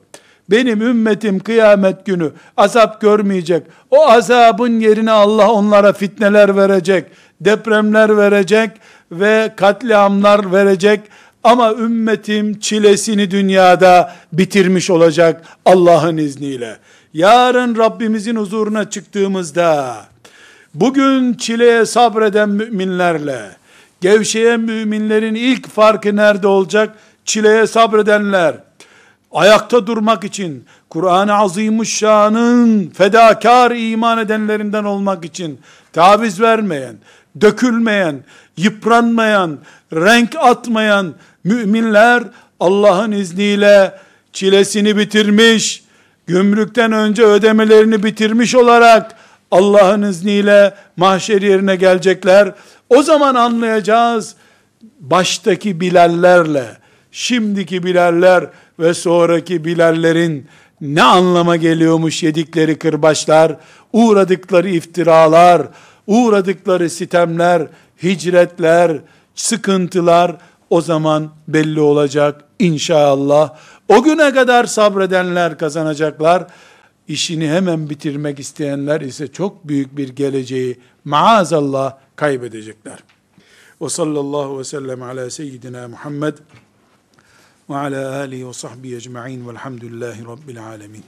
[0.51, 3.63] Benim ümmetim kıyamet günü azap görmeyecek.
[3.91, 7.05] O azabın yerine Allah onlara fitneler verecek,
[7.45, 8.71] depremler verecek
[9.13, 11.01] ve katliamlar verecek.
[11.45, 16.77] Ama ümmetim çilesini dünyada bitirmiş olacak Allah'ın izniyle.
[17.15, 19.97] Yarın Rabbimizin huzuruna çıktığımızda
[20.75, 23.51] bugün çileye sabreden müminlerle
[24.01, 26.95] gevşeyen müminlerin ilk farkı nerede olacak?
[27.25, 28.55] Çileye sabredenler
[29.33, 35.61] ayakta durmak için, Kur'an-ı Azimuşşan'ın fedakar iman edenlerinden olmak için
[35.93, 36.97] taviz vermeyen,
[37.41, 38.25] dökülmeyen,
[38.57, 39.59] yıpranmayan,
[39.93, 41.15] renk atmayan
[41.45, 42.23] müminler
[42.61, 43.99] Allah'ın izniyle
[44.33, 45.85] çilesini bitirmiş,
[46.27, 49.15] gümrükten önce ödemelerini bitirmiş olarak
[49.51, 52.55] Allah'ın izniyle mahşer yerine gelecekler.
[52.89, 54.35] O zaman anlayacağız
[55.01, 56.65] baştaki Bilallerle
[57.13, 58.47] şimdiki Bilaller
[58.79, 60.47] ve sonraki Bilallerin
[60.81, 63.57] ne anlama geliyormuş yedikleri kırbaçlar,
[63.93, 65.63] uğradıkları iftiralar,
[66.07, 67.69] uğradıkları sitemler,
[68.03, 69.01] hicretler,
[69.35, 70.37] sıkıntılar
[70.71, 73.57] o zaman belli olacak inşallah.
[73.89, 76.47] O güne kadar sabredenler kazanacaklar.
[77.09, 82.99] İşini hemen bitirmek isteyenler ise çok büyük bir geleceği maazallah kaybedecekler.
[83.83, 86.35] Ve sallallahu ve sellem ala seyyidina Muhammed
[87.71, 91.05] ve ala alihi ve sahbihi ecma'in velhamdülillahi rabbil alemin.